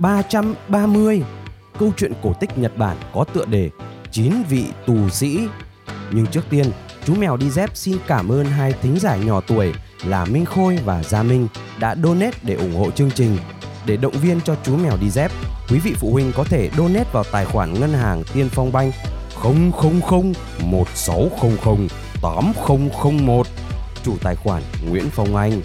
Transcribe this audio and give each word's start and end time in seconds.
330 0.00 1.22
Câu 1.78 1.92
chuyện 1.96 2.12
cổ 2.22 2.32
tích 2.40 2.58
Nhật 2.58 2.76
Bản 2.76 2.96
có 3.14 3.24
tựa 3.24 3.44
đề 3.44 3.70
Chín 4.10 4.32
vị 4.48 4.64
tù 4.86 5.08
sĩ 5.08 5.40
Nhưng 6.10 6.26
trước 6.26 6.44
tiên, 6.50 6.66
chú 7.04 7.14
mèo 7.14 7.36
đi 7.36 7.50
dép 7.50 7.70
xin 7.74 7.96
cảm 8.06 8.32
ơn 8.32 8.46
hai 8.46 8.74
thính 8.82 8.98
giả 8.98 9.16
nhỏ 9.16 9.40
tuổi 9.40 9.72
là 10.04 10.24
Minh 10.24 10.44
Khôi 10.44 10.78
và 10.84 11.02
Gia 11.02 11.22
Minh 11.22 11.48
đã 11.78 11.96
donate 12.02 12.38
để 12.42 12.54
ủng 12.54 12.74
hộ 12.74 12.90
chương 12.90 13.10
trình. 13.10 13.38
Để 13.86 13.96
động 13.96 14.12
viên 14.12 14.40
cho 14.40 14.56
chú 14.62 14.76
mèo 14.76 14.96
đi 15.00 15.10
dép, 15.10 15.32
quý 15.68 15.78
vị 15.78 15.94
phụ 15.96 16.12
huynh 16.12 16.32
có 16.36 16.44
thể 16.44 16.70
donate 16.76 17.10
vào 17.12 17.24
tài 17.32 17.44
khoản 17.44 17.74
ngân 17.74 17.92
hàng 17.92 18.22
Tiên 18.34 18.48
Phong 18.52 18.72
Banh 18.72 18.92
000 19.42 19.70
1600 20.60 21.88
8001 22.22 23.46
chủ 24.04 24.16
tài 24.22 24.36
khoản 24.36 24.62
Nguyễn 24.88 25.04
Phong 25.10 25.36
Anh. 25.36 25.62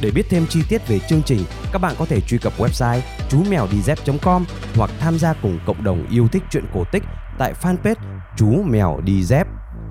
Để 0.00 0.10
biết 0.10 0.26
thêm 0.30 0.46
chi 0.46 0.60
tiết 0.68 0.88
về 0.88 0.98
chương 1.08 1.22
trình, 1.22 1.44
các 1.72 1.78
bạn 1.78 1.94
có 1.98 2.04
thể 2.04 2.20
truy 2.20 2.38
cập 2.38 2.52
website 2.58 3.00
chú 3.30 3.44
mèo 3.50 3.66
đi 3.72 3.82
dép.com 3.82 4.44
hoặc 4.76 4.90
tham 5.00 5.18
gia 5.18 5.32
cùng 5.32 5.58
cộng 5.66 5.84
đồng 5.84 6.06
yêu 6.10 6.28
thích 6.32 6.42
truyện 6.50 6.64
cổ 6.74 6.84
tích 6.92 7.02
tại 7.38 7.54
fanpage 7.62 7.94
chú 8.36 8.62
mèo 8.62 9.00
đi 9.04 9.22
dép. 9.22 9.46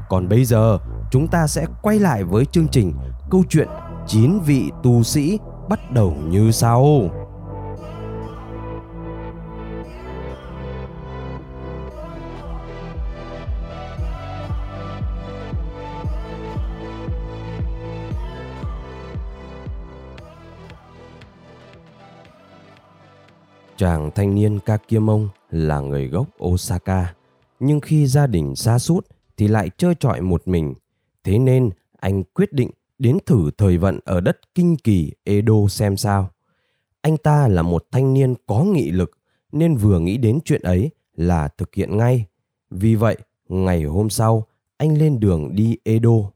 Còn 0.09 0.29
bây 0.29 0.45
giờ, 0.45 0.77
chúng 1.11 1.27
ta 1.27 1.47
sẽ 1.47 1.65
quay 1.81 1.99
lại 1.99 2.23
với 2.23 2.45
chương 2.45 2.67
trình 2.67 2.93
câu 3.31 3.43
chuyện 3.49 3.67
chín 4.07 4.39
vị 4.45 4.71
tu 4.83 5.03
sĩ 5.03 5.39
bắt 5.69 5.91
đầu 5.91 6.17
như 6.27 6.51
sau. 6.51 7.09
Chàng 23.79 24.11
thanh 24.15 24.35
niên 24.35 24.59
Kakiemon 24.59 25.27
là 25.49 25.79
người 25.79 26.07
gốc 26.07 26.27
Osaka, 26.43 27.15
nhưng 27.59 27.79
khi 27.79 28.07
gia 28.07 28.27
đình 28.27 28.55
xa 28.55 28.79
sút 28.79 29.07
thì 29.37 29.47
lại 29.47 29.69
chơi 29.77 29.95
trọi 29.99 30.21
một 30.21 30.47
mình. 30.47 30.73
Thế 31.23 31.39
nên 31.39 31.69
anh 31.99 32.23
quyết 32.23 32.53
định 32.53 32.71
đến 32.97 33.17
thử 33.25 33.51
thời 33.57 33.77
vận 33.77 33.99
ở 34.05 34.21
đất 34.21 34.39
kinh 34.55 34.77
kỳ 34.77 35.11
Edo 35.23 35.67
xem 35.69 35.97
sao. 35.97 36.29
Anh 37.01 37.17
ta 37.17 37.47
là 37.47 37.61
một 37.61 37.85
thanh 37.91 38.13
niên 38.13 38.35
có 38.45 38.63
nghị 38.63 38.91
lực 38.91 39.11
nên 39.51 39.75
vừa 39.75 39.99
nghĩ 39.99 40.17
đến 40.17 40.39
chuyện 40.45 40.61
ấy 40.61 40.91
là 41.15 41.47
thực 41.47 41.75
hiện 41.75 41.97
ngay. 41.97 42.25
Vì 42.69 42.95
vậy, 42.95 43.17
ngày 43.49 43.83
hôm 43.83 44.09
sau, 44.09 44.45
anh 44.77 44.97
lên 44.97 45.19
đường 45.19 45.55
đi 45.55 45.77
Edo. 45.83 46.31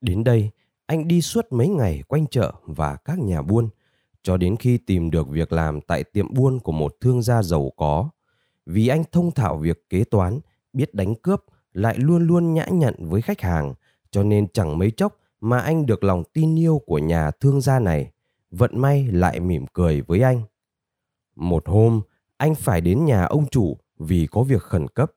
Đến 0.00 0.24
đây, 0.24 0.50
anh 0.86 1.08
đi 1.08 1.22
suốt 1.22 1.46
mấy 1.50 1.68
ngày 1.68 2.02
quanh 2.08 2.26
chợ 2.26 2.52
và 2.66 2.96
các 2.96 3.18
nhà 3.18 3.42
buôn 3.42 3.68
cho 4.26 4.36
đến 4.36 4.56
khi 4.56 4.78
tìm 4.78 5.10
được 5.10 5.28
việc 5.28 5.52
làm 5.52 5.80
tại 5.80 6.04
tiệm 6.04 6.34
buôn 6.34 6.60
của 6.60 6.72
một 6.72 6.94
thương 7.00 7.22
gia 7.22 7.42
giàu 7.42 7.72
có. 7.76 8.10
Vì 8.66 8.88
anh 8.88 9.04
thông 9.12 9.30
thạo 9.30 9.56
việc 9.56 9.90
kế 9.90 10.04
toán, 10.04 10.40
biết 10.72 10.94
đánh 10.94 11.14
cướp, 11.14 11.44
lại 11.72 11.96
luôn 11.98 12.26
luôn 12.26 12.54
nhã 12.54 12.66
nhặn 12.70 12.94
với 12.98 13.22
khách 13.22 13.40
hàng, 13.40 13.74
cho 14.10 14.22
nên 14.22 14.48
chẳng 14.48 14.78
mấy 14.78 14.90
chốc 14.90 15.16
mà 15.40 15.58
anh 15.58 15.86
được 15.86 16.04
lòng 16.04 16.22
tin 16.32 16.58
yêu 16.58 16.80
của 16.86 16.98
nhà 16.98 17.30
thương 17.30 17.60
gia 17.60 17.78
này. 17.78 18.10
Vận 18.50 18.80
may 18.80 19.06
lại 19.06 19.40
mỉm 19.40 19.66
cười 19.72 20.00
với 20.00 20.20
anh. 20.20 20.42
Một 21.36 21.68
hôm, 21.68 22.00
anh 22.36 22.54
phải 22.54 22.80
đến 22.80 23.04
nhà 23.04 23.24
ông 23.24 23.46
chủ 23.46 23.76
vì 23.98 24.26
có 24.30 24.42
việc 24.42 24.62
khẩn 24.62 24.88
cấp. 24.88 25.12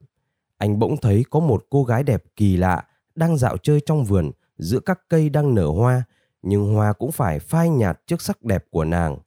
Anh 0.58 0.80
bỗng 0.80 0.98
thấy 0.98 1.25
có 1.30 1.40
một 1.40 1.66
cô 1.69 1.84
gái 1.84 2.03
đẹp 2.03 2.24
kỳ 2.36 2.58
lạ 2.58 2.86
đang 3.16 3.38
dạo 3.38 3.58
chơi 3.58 3.81
trong 3.86 4.03
vườn 4.03 4.31
giữa 4.58 4.80
các 4.80 5.00
cây 5.09 5.30
đang 5.30 5.56
nở 5.56 5.68
hoa 5.68 6.03
nhưng 6.41 6.73
hoa 6.73 6.94
cũng 6.94 7.11
phải 7.11 7.39
phai 7.39 7.69
nhạt 7.69 8.01
trước 8.07 8.22
sắc 8.22 8.44
đẹp 8.44 8.66
của 8.69 8.83
nàng. 8.83 9.17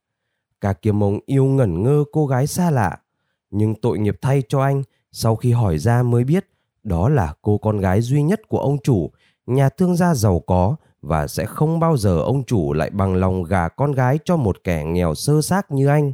Cả 0.60 0.72
kiều 0.72 0.92
mông 0.92 1.18
yêu 1.26 1.44
ngẩn 1.44 1.82
ngơ 1.82 2.04
cô 2.12 2.26
gái 2.26 2.46
xa 2.46 2.70
lạ, 2.70 2.98
nhưng 3.50 3.74
tội 3.74 3.98
nghiệp 3.98 4.18
thay 4.22 4.42
cho 4.48 4.62
anh 4.62 4.82
sau 5.12 5.36
khi 5.36 5.52
hỏi 5.52 5.78
ra 5.78 6.02
mới 6.02 6.24
biết 6.24 6.46
đó 6.82 7.08
là 7.08 7.34
cô 7.42 7.58
con 7.58 7.78
gái 7.78 8.00
duy 8.00 8.22
nhất 8.22 8.48
của 8.48 8.58
ông 8.58 8.78
chủ, 8.78 9.10
nhà 9.46 9.68
thương 9.68 9.96
gia 9.96 10.14
giàu 10.14 10.40
có 10.40 10.76
và 11.02 11.26
sẽ 11.26 11.46
không 11.46 11.80
bao 11.80 11.96
giờ 11.96 12.18
ông 12.18 12.44
chủ 12.44 12.72
lại 12.72 12.90
bằng 12.90 13.14
lòng 13.14 13.42
gả 13.42 13.68
con 13.68 13.92
gái 13.92 14.18
cho 14.24 14.36
một 14.36 14.64
kẻ 14.64 14.84
nghèo 14.84 15.14
sơ 15.14 15.42
xác 15.42 15.70
như 15.70 15.86
anh. 15.86 16.12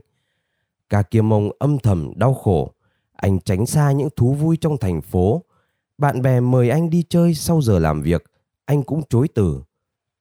Cả 0.89 1.03
kiềm 1.03 1.29
mông 1.29 1.51
âm 1.59 1.79
thầm 1.79 2.13
đau 2.17 2.35
khổ, 2.35 2.73
anh 3.13 3.41
tránh 3.41 3.67
xa 3.67 3.93
những 3.93 4.09
thú 4.17 4.33
vui 4.33 4.57
trong 4.57 4.77
thành 4.77 5.01
phố. 5.01 5.43
Bạn 5.99 6.23
bè 6.23 6.41
mời 6.41 6.71
anh 6.71 6.91
đi 6.91 7.05
chơi 7.09 7.35
sau 7.35 7.61
giờ 7.61 7.79
làm 7.79 8.03
việc, 8.03 8.25
anh 8.65 8.83
cũng 8.83 9.03
chối 9.11 9.29
từ. 9.35 9.63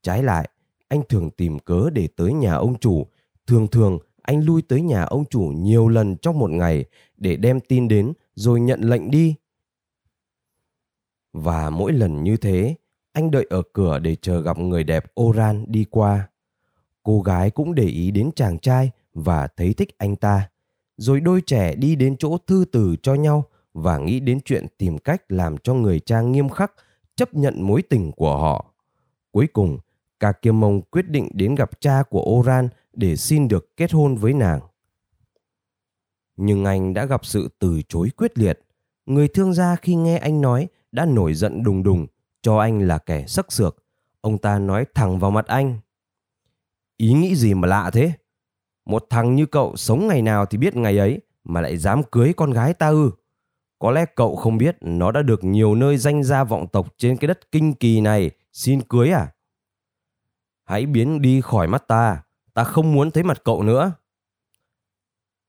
Trái 0.03 0.23
lại, 0.23 0.49
anh 0.88 1.02
thường 1.09 1.30
tìm 1.30 1.59
cớ 1.59 1.90
để 1.90 2.08
tới 2.16 2.34
nhà 2.34 2.53
ông 2.53 2.80
chủ. 2.80 3.08
Thường 3.48 3.68
thường, 3.68 4.00
anh 4.22 4.46
lui 4.46 4.62
tới 4.62 4.81
nhà 4.81 5.03
ông 5.03 5.25
chủ 5.25 5.42
nhiều 5.42 5.88
lần 5.88 6.18
trong 6.18 6.40
một 6.40 6.50
ngày 6.50 6.86
để 7.18 7.36
đem 7.36 7.59
tin 7.59 7.88
đến 7.88 8.14
rồi 8.36 8.59
nhận 8.59 8.81
lệnh 8.81 9.12
đi. 9.12 9.36
Và 11.34 11.70
mỗi 11.70 11.94
lần 11.94 12.24
như 12.24 12.38
thế, 12.38 12.75
anh 13.14 13.31
đợi 13.31 13.48
ở 13.50 13.62
cửa 13.74 14.00
để 14.00 14.16
chờ 14.16 14.42
gặp 14.42 14.58
người 14.58 14.84
đẹp 14.84 15.06
Oran 15.22 15.66
đi 15.68 15.86
qua. 15.90 16.30
Cô 17.04 17.22
gái 17.22 17.52
cũng 17.52 17.75
để 17.75 17.84
ý 17.84 18.12
đến 18.12 18.30
chàng 18.36 18.59
trai 18.59 18.92
và 19.14 19.48
thấy 19.48 19.74
thích 19.74 19.90
anh 19.98 20.16
ta. 20.16 20.50
Rồi 20.98 21.19
đôi 21.19 21.42
trẻ 21.42 21.75
đi 21.75 21.96
đến 21.96 22.18
chỗ 22.18 22.38
thư 22.48 22.66
từ 22.72 22.96
cho 23.04 23.14
nhau 23.14 23.46
và 23.74 23.98
nghĩ 23.98 24.19
đến 24.19 24.40
chuyện 24.46 24.66
tìm 24.78 24.98
cách 24.98 25.22
làm 25.30 25.58
cho 25.58 25.74
người 25.74 26.00
cha 26.00 26.22
nghiêm 26.22 26.50
khắc 26.50 26.72
chấp 27.16 27.34
nhận 27.34 27.62
mối 27.62 27.81
tình 27.81 28.12
của 28.12 28.38
họ. 28.38 28.74
Cuối 29.31 29.48
cùng, 29.48 29.78
Kakemon 30.19 30.81
quyết 30.91 31.09
định 31.09 31.29
đến 31.33 31.55
gặp 31.55 31.81
cha 31.81 32.03
của 32.09 32.22
Oran 32.22 32.69
để 32.94 33.16
xin 33.16 33.47
được 33.47 33.78
kết 33.78 33.91
hôn 33.91 34.16
với 34.16 34.33
nàng. 34.33 34.59
Nhưng 36.38 36.66
anh 36.66 36.94
đã 36.94 37.05
gặp 37.05 37.25
sự 37.25 37.50
từ 37.59 37.81
chối 37.89 38.09
quyết 38.17 38.38
liệt. 38.38 38.59
Người 39.06 39.27
thương 39.27 39.53
gia 39.53 39.75
khi 39.75 39.95
nghe 39.95 40.17
anh 40.17 40.41
nói 40.41 40.67
đã 40.91 41.06
nổi 41.06 41.33
giận 41.33 41.63
đùng 41.63 41.83
đùng, 41.83 42.07
cho 42.41 42.57
anh 42.57 42.88
là 42.88 42.97
kẻ 42.97 43.25
sắc 43.27 43.51
sược. 43.51 43.83
Ông 44.22 44.38
ta 44.38 44.59
nói 44.59 44.85
thẳng 44.94 45.19
vào 45.19 45.31
mặt 45.31 45.47
anh. 45.47 45.79
Ý 46.97 47.13
nghĩ 47.13 47.35
gì 47.35 47.53
mà 47.53 47.67
lạ 47.67 47.89
thế? 47.94 48.11
Một 48.85 49.06
thằng 49.09 49.35
như 49.35 49.45
cậu 49.45 49.75
sống 49.75 50.07
ngày 50.07 50.22
nào 50.22 50.45
thì 50.45 50.57
biết 50.57 50.75
ngày 50.75 50.97
ấy 50.97 51.19
mà 51.44 51.61
lại 51.61 51.77
dám 51.77 52.03
cưới 52.03 52.33
con 52.38 52.51
gái 52.51 52.73
ta 52.73 52.88
ư? 52.88 53.11
Có 53.79 53.91
lẽ 53.91 54.06
cậu 54.16 54.35
không 54.35 54.57
biết 54.57 54.77
nó 54.81 55.11
đã 55.11 55.22
được 55.22 55.44
nhiều 55.44 55.75
nơi 55.75 55.97
danh 55.97 56.23
gia 56.23 56.44
vọng 56.44 56.67
tộc 56.72 56.94
trên 56.97 57.17
cái 57.17 57.27
đất 57.27 57.51
kinh 57.51 57.73
kỳ 57.73 58.01
này 58.01 58.31
xin 58.53 58.81
cưới 58.81 59.09
à? 59.09 59.31
Hãy 60.67 60.85
biến 60.85 61.22
đi 61.22 61.41
khỏi 61.41 61.67
mắt 61.67 61.88
ta, 61.88 62.23
ta 62.53 62.63
không 62.63 62.94
muốn 62.94 63.11
thấy 63.11 63.23
mặt 63.23 63.41
cậu 63.44 63.63
nữa. 63.63 63.91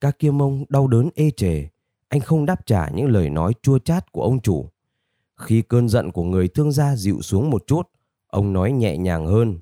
Ca 0.00 0.10
kia 0.10 0.30
mông 0.30 0.64
đau 0.68 0.86
đớn 0.86 1.10
ê 1.14 1.30
chề, 1.30 1.68
anh 2.08 2.20
không 2.20 2.46
đáp 2.46 2.66
trả 2.66 2.88
những 2.88 3.06
lời 3.06 3.30
nói 3.30 3.52
chua 3.62 3.78
chát 3.78 4.12
của 4.12 4.22
ông 4.22 4.40
chủ. 4.40 4.70
Khi 5.36 5.62
cơn 5.62 5.88
giận 5.88 6.10
của 6.10 6.22
người 6.22 6.48
thương 6.48 6.72
gia 6.72 6.96
dịu 6.96 7.22
xuống 7.22 7.50
một 7.50 7.66
chút, 7.66 7.82
ông 8.26 8.52
nói 8.52 8.72
nhẹ 8.72 8.96
nhàng 8.96 9.26
hơn. 9.26 9.60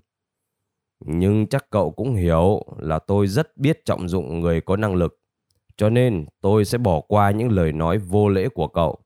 Nhưng 1.01 1.47
chắc 1.47 1.71
cậu 1.71 1.91
cũng 1.91 2.15
hiểu 2.15 2.63
là 2.79 2.99
tôi 2.99 3.27
rất 3.27 3.57
biết 3.57 3.85
trọng 3.85 4.09
dụng 4.09 4.41
người 4.41 4.61
có 4.61 4.77
năng 4.77 4.95
lực. 4.95 5.21
Cho 5.77 5.91
nên 5.91 6.27
tôi 6.41 6.65
sẽ 6.65 6.79
bỏ 6.79 7.01
qua 7.01 7.31
những 7.31 7.51
lời 7.51 7.73
nói 7.73 7.99
vô 7.99 8.29
lễ 8.29 8.49
của 8.49 8.69
cậu. 8.69 8.99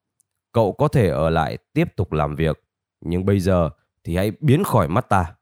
Cậu 0.52 0.72
có 0.72 0.88
thể 0.88 1.08
ở 1.08 1.30
lại 1.30 1.58
tiếp 1.72 1.96
tục 1.96 2.12
làm 2.12 2.36
việc. 2.36 2.64
Nhưng 3.00 3.24
bây 3.24 3.40
giờ 3.40 3.70
thì 4.04 4.16
hãy 4.16 4.32
biến 4.40 4.64
khỏi 4.64 4.88
mắt 4.88 5.08
ta. 5.08 5.34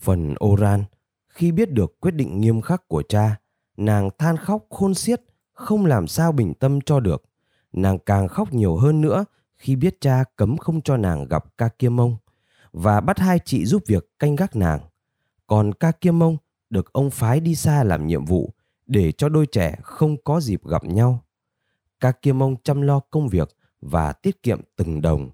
Phần 0.00 0.34
Oran, 0.44 0.84
khi 1.28 1.52
biết 1.52 1.70
được 1.70 2.00
quyết 2.00 2.14
định 2.14 2.40
nghiêm 2.40 2.60
khắc 2.60 2.88
của 2.88 3.02
cha, 3.02 3.36
nàng 3.76 4.10
than 4.18 4.36
khóc 4.36 4.66
khôn 4.70 4.94
xiết, 4.94 5.20
không 5.52 5.86
làm 5.86 6.06
sao 6.06 6.32
bình 6.32 6.54
tâm 6.54 6.80
cho 6.80 7.00
được. 7.00 7.24
Nàng 7.72 7.98
càng 7.98 8.28
khóc 8.28 8.52
nhiều 8.52 8.76
hơn 8.76 9.00
nữa 9.00 9.24
khi 9.56 9.76
biết 9.76 10.00
cha 10.00 10.24
cấm 10.36 10.56
không 10.56 10.82
cho 10.82 10.96
nàng 10.96 11.28
gặp 11.28 11.44
ca 11.58 11.68
kia 11.68 11.88
mông 11.88 12.16
và 12.72 13.00
bắt 13.00 13.18
hai 13.18 13.38
chị 13.44 13.64
giúp 13.64 13.82
việc 13.86 14.18
canh 14.18 14.36
gác 14.36 14.56
nàng. 14.56 14.80
Còn 15.46 15.72
ca 15.72 15.92
kia 15.92 16.10
mông 16.10 16.36
được 16.70 16.92
ông 16.92 17.10
phái 17.10 17.40
đi 17.40 17.54
xa 17.54 17.84
làm 17.84 18.06
nhiệm 18.06 18.24
vụ 18.24 18.54
để 18.86 19.12
cho 19.12 19.28
đôi 19.28 19.46
trẻ 19.46 19.76
không 19.82 20.16
có 20.24 20.40
dịp 20.40 20.64
gặp 20.64 20.84
nhau. 20.84 21.24
Ca 22.00 22.12
kia 22.12 22.32
mông 22.32 22.56
chăm 22.62 22.82
lo 22.82 23.00
công 23.00 23.28
việc 23.28 23.56
và 23.80 24.12
tiết 24.12 24.42
kiệm 24.42 24.60
từng 24.76 25.02
đồng. 25.02 25.30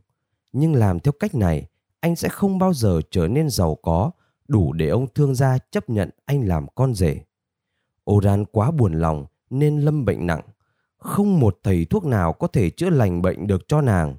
Nhưng 0.52 0.74
làm 0.74 1.00
theo 1.00 1.12
cách 1.12 1.34
này, 1.34 1.66
anh 2.00 2.16
sẽ 2.16 2.28
không 2.28 2.58
bao 2.58 2.74
giờ 2.74 3.00
trở 3.10 3.28
nên 3.28 3.50
giàu 3.50 3.74
có 3.82 4.10
đủ 4.48 4.72
để 4.72 4.88
ông 4.88 5.06
thương 5.14 5.34
gia 5.34 5.58
chấp 5.70 5.90
nhận 5.90 6.10
anh 6.24 6.48
làm 6.48 6.66
con 6.74 6.94
rể. 6.94 7.20
Oran 8.10 8.44
quá 8.44 8.70
buồn 8.70 8.92
lòng 8.92 9.26
nên 9.50 9.80
lâm 9.80 10.04
bệnh 10.04 10.26
nặng. 10.26 10.42
Không 10.96 11.40
một 11.40 11.58
thầy 11.62 11.84
thuốc 11.84 12.04
nào 12.04 12.32
có 12.32 12.46
thể 12.46 12.70
chữa 12.70 12.90
lành 12.90 13.22
bệnh 13.22 13.46
được 13.46 13.68
cho 13.68 13.80
nàng. 13.80 14.16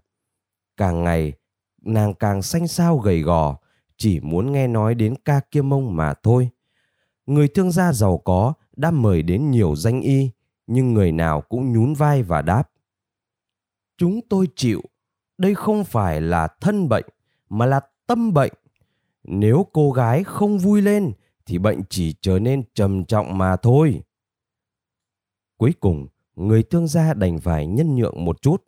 Càng 0.78 1.04
ngày, 1.04 1.34
nàng 1.82 2.14
càng 2.14 2.42
xanh 2.42 2.68
xao 2.68 2.98
gầy 2.98 3.22
gò, 3.22 3.58
chỉ 3.98 4.20
muốn 4.20 4.52
nghe 4.52 4.68
nói 4.68 4.96
đến 4.96 5.16
ca 5.26 5.40
kia 5.52 5.62
mông 5.62 5.96
mà 5.96 6.14
thôi. 6.14 6.50
Người 7.26 7.48
thương 7.48 7.72
gia 7.72 7.94
giàu 7.94 8.18
có 8.18 8.54
đã 8.76 8.92
mời 8.92 9.22
đến 9.22 9.52
nhiều 9.52 9.76
danh 9.76 10.02
y, 10.02 10.30
nhưng 10.68 10.94
người 10.94 11.12
nào 11.12 11.42
cũng 11.42 11.74
nhún 11.74 11.94
vai 11.94 12.24
và 12.24 12.42
đáp. 12.42 12.70
Chúng 13.98 14.20
tôi 14.30 14.48
chịu, 14.56 14.82
đây 15.38 15.56
không 15.56 15.84
phải 15.84 16.22
là 16.22 16.48
thân 16.62 16.90
bệnh, 16.90 17.06
mà 17.50 17.66
là 17.66 17.80
tâm 18.08 18.34
bệnh. 18.34 18.54
Nếu 19.24 19.68
cô 19.74 19.92
gái 19.92 20.24
không 20.24 20.58
vui 20.58 20.82
lên, 20.82 21.14
thì 21.46 21.58
bệnh 21.58 21.82
chỉ 21.90 22.16
trở 22.22 22.40
nên 22.40 22.64
trầm 22.74 23.06
trọng 23.06 23.38
mà 23.38 23.56
thôi. 23.56 24.02
Cuối 25.58 25.74
cùng, 25.80 26.08
người 26.36 26.64
thương 26.64 26.88
gia 26.88 27.14
đành 27.14 27.40
phải 27.40 27.68
nhân 27.68 27.96
nhượng 27.96 28.26
một 28.26 28.42
chút. 28.42 28.64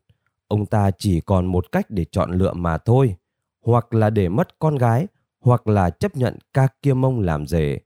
Ông 0.48 0.66
ta 0.66 0.92
chỉ 0.92 1.22
còn 1.22 1.46
một 1.46 1.72
cách 1.72 1.86
để 1.90 2.06
chọn 2.12 2.32
lựa 2.32 2.54
mà 2.54 2.78
thôi. 2.78 3.16
Hoặc 3.62 3.94
là 3.94 4.10
để 4.10 4.30
mất 4.30 4.60
con 4.60 4.76
gái, 4.76 5.08
hoặc 5.40 5.68
là 5.68 5.90
chấp 5.90 6.16
nhận 6.16 6.38
ca 6.54 6.68
kia 6.82 6.94
mông 6.94 7.20
làm 7.20 7.48
rể. 7.48 7.80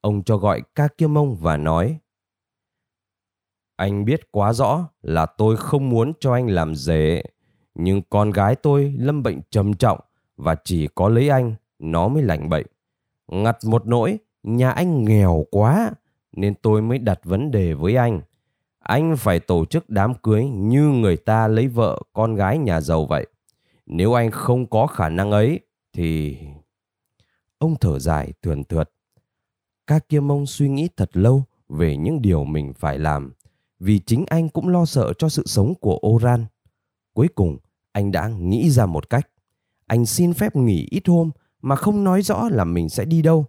Ông 0.00 0.22
cho 0.22 0.36
gọi 0.36 0.62
ca 0.74 0.88
kia 0.88 1.06
mông 1.06 1.36
và 1.36 1.56
nói 1.56 1.98
Anh 3.76 4.04
biết 4.04 4.32
quá 4.32 4.52
rõ 4.52 4.88
là 5.02 5.26
tôi 5.26 5.56
không 5.56 5.88
muốn 5.88 6.12
cho 6.20 6.32
anh 6.32 6.46
làm 6.46 6.74
rể, 6.74 7.22
nhưng 7.74 8.02
con 8.10 8.30
gái 8.30 8.54
tôi 8.54 8.94
lâm 8.98 9.22
bệnh 9.22 9.40
trầm 9.50 9.74
trọng 9.74 10.00
và 10.36 10.56
chỉ 10.64 10.88
có 10.94 11.08
lấy 11.08 11.28
anh 11.28 11.54
nó 11.78 12.08
mới 12.08 12.22
lành 12.22 12.48
bệnh. 12.48 12.66
Ngặt 13.28 13.56
một 13.64 13.86
nỗi, 13.86 14.18
nhà 14.42 14.70
anh 14.70 15.04
nghèo 15.04 15.46
quá 15.50 15.90
nên 16.32 16.54
tôi 16.54 16.82
mới 16.82 16.98
đặt 16.98 17.20
vấn 17.24 17.50
đề 17.50 17.72
với 17.74 17.96
anh. 17.96 18.20
Anh 18.78 19.16
phải 19.16 19.40
tổ 19.40 19.64
chức 19.64 19.90
đám 19.90 20.14
cưới 20.14 20.44
như 20.44 20.82
người 20.82 21.16
ta 21.16 21.48
lấy 21.48 21.68
vợ 21.68 22.02
con 22.12 22.34
gái 22.34 22.58
nhà 22.58 22.80
giàu 22.80 23.06
vậy. 23.06 23.26
Nếu 23.86 24.14
anh 24.14 24.30
không 24.30 24.66
có 24.66 24.86
khả 24.86 25.08
năng 25.08 25.30
ấy 25.30 25.60
thì... 25.92 26.38
Ông 27.58 27.76
thở 27.80 27.98
dài 27.98 28.32
thườn 28.42 28.64
thượt. 28.64 28.90
Các 29.86 30.08
kia 30.08 30.20
mông 30.20 30.46
suy 30.46 30.68
nghĩ 30.68 30.88
thật 30.96 31.16
lâu 31.16 31.44
về 31.68 31.96
những 31.96 32.22
điều 32.22 32.44
mình 32.44 32.72
phải 32.74 32.98
làm 32.98 33.32
vì 33.80 33.98
chính 33.98 34.24
anh 34.28 34.48
cũng 34.48 34.68
lo 34.68 34.84
sợ 34.84 35.12
cho 35.18 35.28
sự 35.28 35.42
sống 35.46 35.74
của 35.74 35.98
Oran. 36.06 36.44
Cuối 37.12 37.28
cùng, 37.34 37.58
anh 37.92 38.12
đã 38.12 38.28
nghĩ 38.28 38.70
ra 38.70 38.86
một 38.86 39.10
cách. 39.10 39.28
Anh 39.86 40.06
xin 40.06 40.32
phép 40.32 40.56
nghỉ 40.56 40.86
ít 40.90 41.02
hôm 41.06 41.30
mà 41.66 41.76
không 41.76 42.04
nói 42.04 42.22
rõ 42.22 42.48
là 42.48 42.64
mình 42.64 42.88
sẽ 42.88 43.04
đi 43.04 43.22
đâu. 43.22 43.46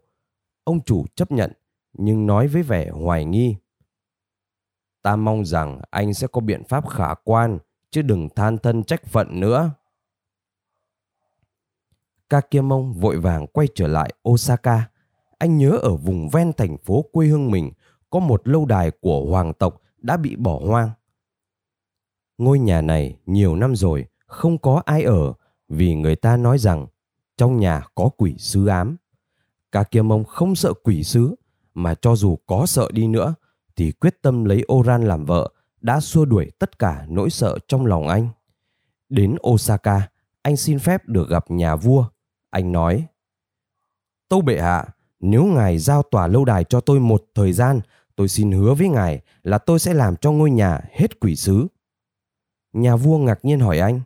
Ông 0.64 0.84
chủ 0.84 1.06
chấp 1.16 1.32
nhận, 1.32 1.52
nhưng 1.94 2.26
nói 2.28 2.48
với 2.48 2.64
vẻ 2.64 2.90
hoài 2.90 3.26
nghi. 3.26 3.56
Ta 5.02 5.16
mong 5.16 5.46
rằng 5.46 5.82
anh 5.90 6.14
sẽ 6.14 6.28
có 6.28 6.42
biện 6.42 6.64
pháp 6.64 6.90
khả 6.90 7.14
quan, 7.24 7.58
chứ 7.92 8.02
đừng 8.02 8.30
than 8.36 8.58
thân 8.58 8.84
trách 8.84 9.06
phận 9.06 9.40
nữa. 9.40 9.72
Kakiemon 12.30 12.92
vội 12.92 13.20
vàng 13.20 13.48
quay 13.48 13.68
trở 13.76 13.88
lại 13.88 14.14
Osaka. 14.30 14.90
Anh 15.38 15.58
nhớ 15.58 15.70
ở 15.70 15.96
vùng 15.96 16.30
ven 16.30 16.54
thành 16.54 16.78
phố 16.78 17.06
quê 17.12 17.28
hương 17.28 17.52
mình 17.52 17.72
có 18.10 18.20
một 18.20 18.48
lâu 18.48 18.66
đài 18.66 18.92
của 18.92 19.26
hoàng 19.30 19.54
tộc 19.54 19.82
đã 19.98 20.18
bị 20.18 20.36
bỏ 20.36 20.60
hoang. 20.66 20.90
Ngôi 22.38 22.60
nhà 22.60 22.82
này 22.82 23.18
nhiều 23.26 23.56
năm 23.56 23.76
rồi 23.76 24.06
không 24.26 24.58
có 24.58 24.82
ai 24.86 25.04
ở 25.04 25.34
vì 25.68 25.96
người 25.96 26.16
ta 26.16 26.38
nói 26.38 26.58
rằng 26.58 26.88
trong 27.38 27.58
nhà 27.58 27.84
có 27.96 28.10
quỷ 28.18 28.36
sứ 28.38 28.68
ám. 28.68 28.98
Cả 29.72 29.84
kia 29.84 30.02
mông 30.02 30.24
không 30.24 30.56
sợ 30.56 30.74
quỷ 30.74 31.04
sứ, 31.04 31.36
mà 31.74 31.96
cho 31.96 32.16
dù 32.16 32.38
có 32.46 32.66
sợ 32.66 32.90
đi 32.92 33.08
nữa, 33.08 33.36
thì 33.76 33.92
quyết 33.92 34.22
tâm 34.22 34.46
lấy 34.46 34.66
Oran 34.74 35.08
làm 35.08 35.26
vợ 35.26 35.52
đã 35.82 36.00
xua 36.00 36.26
đuổi 36.26 36.52
tất 36.60 36.80
cả 36.80 37.06
nỗi 37.10 37.30
sợ 37.30 37.58
trong 37.68 37.86
lòng 37.86 38.08
anh. 38.08 38.30
Đến 39.10 39.36
Osaka, 39.48 40.10
anh 40.42 40.58
xin 40.58 40.80
phép 40.80 41.06
được 41.06 41.30
gặp 41.30 41.52
nhà 41.52 41.76
vua. 41.76 42.06
Anh 42.50 42.72
nói, 42.72 43.08
Tâu 44.30 44.42
bệ 44.42 44.62
hạ, 44.62 44.86
nếu 45.20 45.46
ngài 45.46 45.78
giao 45.78 46.04
tòa 46.04 46.28
lâu 46.28 46.46
đài 46.46 46.64
cho 46.64 46.82
tôi 46.82 47.00
một 47.00 47.24
thời 47.36 47.54
gian, 47.54 47.82
tôi 48.16 48.28
xin 48.28 48.52
hứa 48.52 48.74
với 48.74 48.90
ngài 48.90 49.22
là 49.44 49.58
tôi 49.58 49.80
sẽ 49.80 49.94
làm 49.94 50.16
cho 50.16 50.32
ngôi 50.32 50.52
nhà 50.52 50.82
hết 50.92 51.20
quỷ 51.20 51.36
sứ. 51.36 51.68
Nhà 52.74 52.96
vua 52.96 53.18
ngạc 53.18 53.46
nhiên 53.46 53.60
hỏi 53.60 53.80
anh, 53.80 54.02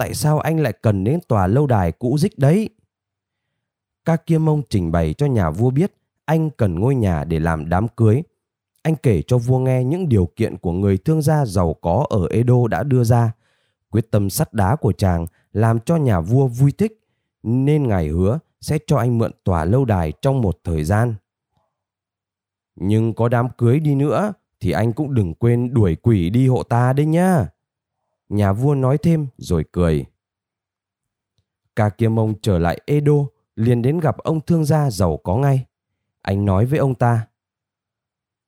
tại 0.00 0.14
sao 0.14 0.38
anh 0.38 0.60
lại 0.60 0.72
cần 0.72 1.04
đến 1.04 1.20
tòa 1.28 1.46
lâu 1.46 1.66
đài 1.66 1.92
cũ 1.92 2.18
dích 2.18 2.38
đấy? 2.38 2.68
Các 4.04 4.22
mông 4.40 4.62
trình 4.70 4.92
bày 4.92 5.14
cho 5.14 5.26
nhà 5.26 5.50
vua 5.50 5.70
biết 5.70 5.92
anh 6.24 6.50
cần 6.50 6.80
ngôi 6.80 6.94
nhà 6.94 7.24
để 7.24 7.38
làm 7.38 7.68
đám 7.68 7.88
cưới. 7.88 8.22
Anh 8.82 8.94
kể 8.96 9.22
cho 9.26 9.38
vua 9.38 9.58
nghe 9.58 9.84
những 9.84 10.08
điều 10.08 10.26
kiện 10.36 10.56
của 10.56 10.72
người 10.72 10.98
thương 10.98 11.22
gia 11.22 11.46
giàu 11.46 11.74
có 11.74 12.06
ở 12.10 12.26
Edo 12.30 12.66
đã 12.70 12.82
đưa 12.82 13.04
ra. 13.04 13.32
Quyết 13.90 14.10
tâm 14.10 14.30
sắt 14.30 14.54
đá 14.54 14.76
của 14.76 14.92
chàng 14.92 15.26
làm 15.52 15.80
cho 15.80 15.96
nhà 15.96 16.20
vua 16.20 16.46
vui 16.46 16.72
thích, 16.72 17.00
nên 17.42 17.88
ngài 17.88 18.08
hứa 18.08 18.38
sẽ 18.60 18.78
cho 18.86 18.96
anh 18.96 19.18
mượn 19.18 19.32
tòa 19.44 19.64
lâu 19.64 19.84
đài 19.84 20.12
trong 20.22 20.40
một 20.40 20.58
thời 20.64 20.84
gian. 20.84 21.14
Nhưng 22.76 23.14
có 23.14 23.28
đám 23.28 23.48
cưới 23.58 23.80
đi 23.80 23.94
nữa 23.94 24.32
thì 24.60 24.70
anh 24.70 24.92
cũng 24.92 25.14
đừng 25.14 25.34
quên 25.34 25.74
đuổi 25.74 25.96
quỷ 25.96 26.30
đi 26.30 26.48
hộ 26.48 26.62
ta 26.62 26.92
đấy 26.92 27.06
nhá. 27.06 27.46
Nhà 28.30 28.52
vua 28.52 28.74
nói 28.74 28.98
thêm 28.98 29.26
rồi 29.36 29.64
cười. 29.72 30.04
Cả 31.76 31.88
kia 31.88 32.08
mông 32.08 32.34
trở 32.42 32.58
lại 32.58 32.80
Edo 32.86 33.12
liền 33.56 33.82
đến 33.82 34.00
gặp 34.00 34.18
ông 34.18 34.40
thương 34.40 34.64
gia 34.64 34.90
giàu 34.90 35.16
có 35.16 35.36
ngay. 35.36 35.66
Anh 36.22 36.44
nói 36.44 36.66
với 36.66 36.78
ông 36.78 36.94
ta. 36.94 37.26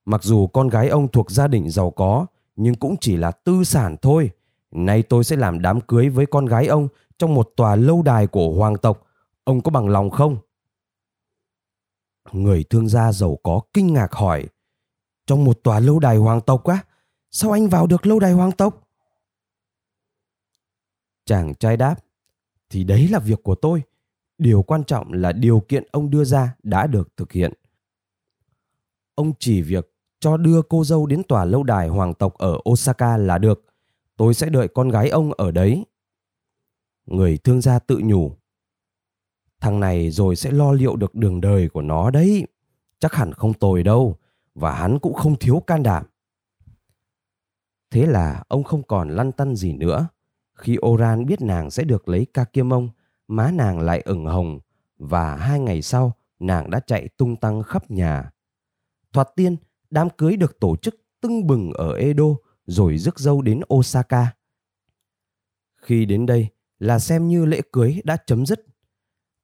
Mặc 0.05 0.23
dù 0.23 0.47
con 0.47 0.67
gái 0.69 0.89
ông 0.89 1.07
thuộc 1.07 1.31
gia 1.31 1.47
đình 1.47 1.69
giàu 1.69 1.91
có, 1.91 2.25
nhưng 2.55 2.75
cũng 2.75 2.95
chỉ 3.01 3.17
là 3.17 3.31
tư 3.31 3.63
sản 3.63 3.95
thôi. 4.01 4.31
Nay 4.71 5.03
tôi 5.03 5.23
sẽ 5.23 5.35
làm 5.35 5.61
đám 5.61 5.81
cưới 5.81 6.09
với 6.09 6.25
con 6.25 6.45
gái 6.45 6.67
ông 6.67 6.87
trong 7.17 7.33
một 7.33 7.51
tòa 7.55 7.75
lâu 7.75 8.01
đài 8.01 8.27
của 8.27 8.53
hoàng 8.53 8.77
tộc. 8.77 9.07
Ông 9.43 9.61
có 9.61 9.71
bằng 9.71 9.89
lòng 9.89 10.09
không? 10.09 10.37
Người 12.31 12.63
thương 12.63 12.87
gia 12.87 13.11
giàu 13.11 13.37
có 13.43 13.61
kinh 13.73 13.93
ngạc 13.93 14.13
hỏi. 14.13 14.45
Trong 15.25 15.45
một 15.45 15.59
tòa 15.63 15.79
lâu 15.79 15.99
đài 15.99 16.17
hoàng 16.17 16.41
tộc 16.41 16.63
á? 16.63 16.79
Sao 17.31 17.51
anh 17.51 17.67
vào 17.67 17.87
được 17.87 18.05
lâu 18.05 18.19
đài 18.19 18.31
hoàng 18.31 18.51
tộc? 18.51 18.82
Chàng 21.25 21.55
trai 21.55 21.77
đáp, 21.77 21.95
thì 22.69 22.83
đấy 22.83 23.07
là 23.07 23.19
việc 23.19 23.43
của 23.43 23.55
tôi. 23.55 23.83
Điều 24.37 24.63
quan 24.63 24.83
trọng 24.83 25.13
là 25.13 25.31
điều 25.31 25.59
kiện 25.59 25.83
ông 25.91 26.09
đưa 26.09 26.23
ra 26.23 26.55
đã 26.63 26.87
được 26.87 27.17
thực 27.17 27.31
hiện. 27.31 27.53
Ông 29.15 29.33
chỉ 29.39 29.61
việc 29.61 29.93
cho 30.19 30.37
đưa 30.37 30.61
cô 30.61 30.83
dâu 30.83 31.05
đến 31.05 31.23
tòa 31.27 31.45
lâu 31.45 31.63
đài 31.63 31.87
hoàng 31.87 32.13
tộc 32.13 32.33
ở 32.33 32.57
Osaka 32.69 33.17
là 33.17 33.37
được. 33.37 33.65
Tôi 34.17 34.33
sẽ 34.33 34.49
đợi 34.49 34.67
con 34.67 34.89
gái 34.89 35.09
ông 35.09 35.33
ở 35.33 35.51
đấy. 35.51 35.85
Người 37.05 37.37
thương 37.37 37.61
gia 37.61 37.79
tự 37.79 38.01
nhủ. 38.03 38.35
Thằng 39.59 39.79
này 39.79 40.11
rồi 40.11 40.35
sẽ 40.35 40.51
lo 40.51 40.71
liệu 40.71 40.95
được 40.95 41.15
đường 41.15 41.41
đời 41.41 41.69
của 41.69 41.81
nó 41.81 42.09
đấy. 42.09 42.47
Chắc 42.99 43.13
hẳn 43.13 43.33
không 43.33 43.53
tồi 43.53 43.83
đâu. 43.83 44.17
Và 44.55 44.75
hắn 44.75 44.99
cũng 44.99 45.13
không 45.13 45.35
thiếu 45.35 45.63
can 45.67 45.83
đảm. 45.83 46.05
Thế 47.91 48.05
là 48.05 48.43
ông 48.47 48.63
không 48.63 48.83
còn 48.83 49.09
lăn 49.09 49.31
tăn 49.31 49.55
gì 49.55 49.73
nữa 49.73 50.07
khi 50.63 50.77
Oran 50.85 51.25
biết 51.25 51.41
nàng 51.41 51.71
sẽ 51.71 51.83
được 51.83 52.09
lấy 52.09 52.25
Kakemon, 52.33 52.89
má 53.27 53.51
nàng 53.51 53.79
lại 53.79 54.01
ửng 54.05 54.25
hồng 54.25 54.59
và 54.97 55.35
hai 55.35 55.59
ngày 55.59 55.81
sau 55.81 56.13
nàng 56.39 56.69
đã 56.69 56.79
chạy 56.79 57.07
tung 57.07 57.35
tăng 57.35 57.63
khắp 57.63 57.91
nhà. 57.91 58.31
Thoạt 59.13 59.27
tiên, 59.35 59.55
đám 59.89 60.09
cưới 60.09 60.37
được 60.37 60.59
tổ 60.59 60.75
chức 60.75 60.95
tưng 61.21 61.47
bừng 61.47 61.71
ở 61.73 61.93
Edo 61.93 62.25
rồi 62.65 62.97
rước 62.97 63.19
dâu 63.19 63.41
đến 63.41 63.61
Osaka. 63.73 64.27
Khi 65.75 66.05
đến 66.05 66.25
đây 66.25 66.47
là 66.79 66.99
xem 66.99 67.27
như 67.27 67.45
lễ 67.45 67.61
cưới 67.71 68.01
đã 68.03 68.17
chấm 68.25 68.45
dứt. 68.45 68.65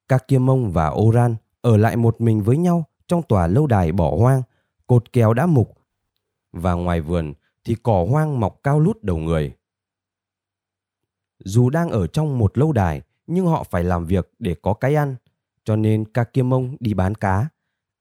Kakemon 0.07 0.71
và 0.71 0.89
Oran 0.89 1.35
ở 1.61 1.77
lại 1.77 1.95
một 1.95 2.21
mình 2.21 2.43
với 2.43 2.57
nhau 2.57 2.83
trong 3.07 3.23
tòa 3.23 3.47
lâu 3.47 3.67
đài 3.67 3.91
bỏ 3.91 4.15
hoang, 4.17 4.41
cột 4.88 5.13
kéo 5.13 5.33
đã 5.33 5.45
mục. 5.45 5.77
Và 6.51 6.73
ngoài 6.73 7.01
vườn 7.01 7.33
thì 7.63 7.75
cỏ 7.83 8.07
hoang 8.09 8.39
mọc 8.39 8.59
cao 8.63 8.79
lút 8.79 9.03
đầu 9.03 9.17
người. 9.17 9.58
Dù 11.39 11.69
đang 11.69 11.89
ở 11.89 12.08
trong 12.08 12.38
một 12.38 12.58
lâu 12.58 12.72
đài, 12.72 13.01
nhưng 13.27 13.46
họ 13.46 13.63
phải 13.63 13.84
làm 13.84 14.05
việc 14.05 14.31
để 14.39 14.55
có 14.62 14.74
cái 14.74 14.96
ăn. 14.96 15.15
Cho 15.63 15.75
nên 15.75 16.05
Kakemon 16.05 16.75
đi 16.79 16.93
bán 16.93 17.15
cá. 17.15 17.50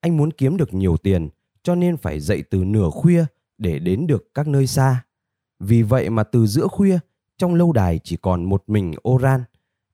Anh 0.01 0.17
muốn 0.17 0.31
kiếm 0.31 0.57
được 0.57 0.75
nhiều 0.75 0.97
tiền, 0.97 1.29
cho 1.63 1.75
nên 1.75 1.97
phải 1.97 2.21
dậy 2.21 2.43
từ 2.51 2.65
nửa 2.65 2.91
khuya 2.91 3.25
để 3.59 3.79
đến 3.79 4.07
được 4.07 4.35
các 4.35 4.49
nơi 4.49 4.67
xa. 4.67 5.05
Vì 5.61 5.83
vậy 5.83 6.11
mà 6.11 6.23
từ 6.23 6.47
giữa 6.47 6.67
khuya, 6.67 6.99
trong 7.39 7.55
lâu 7.55 7.73
đài 7.73 8.01
chỉ 8.05 8.17
còn 8.17 8.45
một 8.45 8.65
mình 8.67 8.95
Oran. 9.09 9.45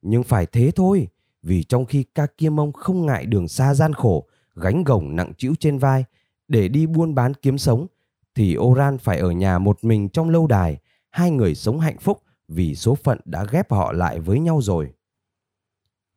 Nhưng 0.02 0.22
phải 0.22 0.46
thế 0.46 0.70
thôi, 0.76 1.08
vì 1.42 1.62
trong 1.62 1.86
khi 1.86 2.04
Kakemon 2.14 2.72
không 2.72 3.06
ngại 3.06 3.26
đường 3.26 3.48
xa 3.48 3.74
gian 3.74 3.92
khổ, 3.92 4.26
gánh 4.54 4.84
gồng 4.84 5.16
nặng 5.16 5.32
trĩu 5.38 5.54
trên 5.60 5.78
vai 5.78 6.04
để 6.48 6.68
đi 6.68 6.86
buôn 6.86 7.14
bán 7.14 7.34
kiếm 7.34 7.58
sống, 7.58 7.86
thì 8.34 8.56
Oran 8.58 8.98
phải 8.98 9.18
ở 9.18 9.30
nhà 9.30 9.58
một 9.58 9.84
mình 9.84 10.08
trong 10.08 10.30
lâu 10.30 10.46
đài, 10.46 10.78
hai 11.10 11.30
người 11.30 11.54
sống 11.54 11.80
hạnh 11.80 11.98
phúc 11.98 12.22
vì 12.54 12.74
số 12.74 12.94
phận 12.94 13.18
đã 13.24 13.44
ghép 13.50 13.70
họ 13.70 13.92
lại 13.92 14.20
với 14.20 14.40
nhau 14.40 14.60
rồi. 14.62 14.92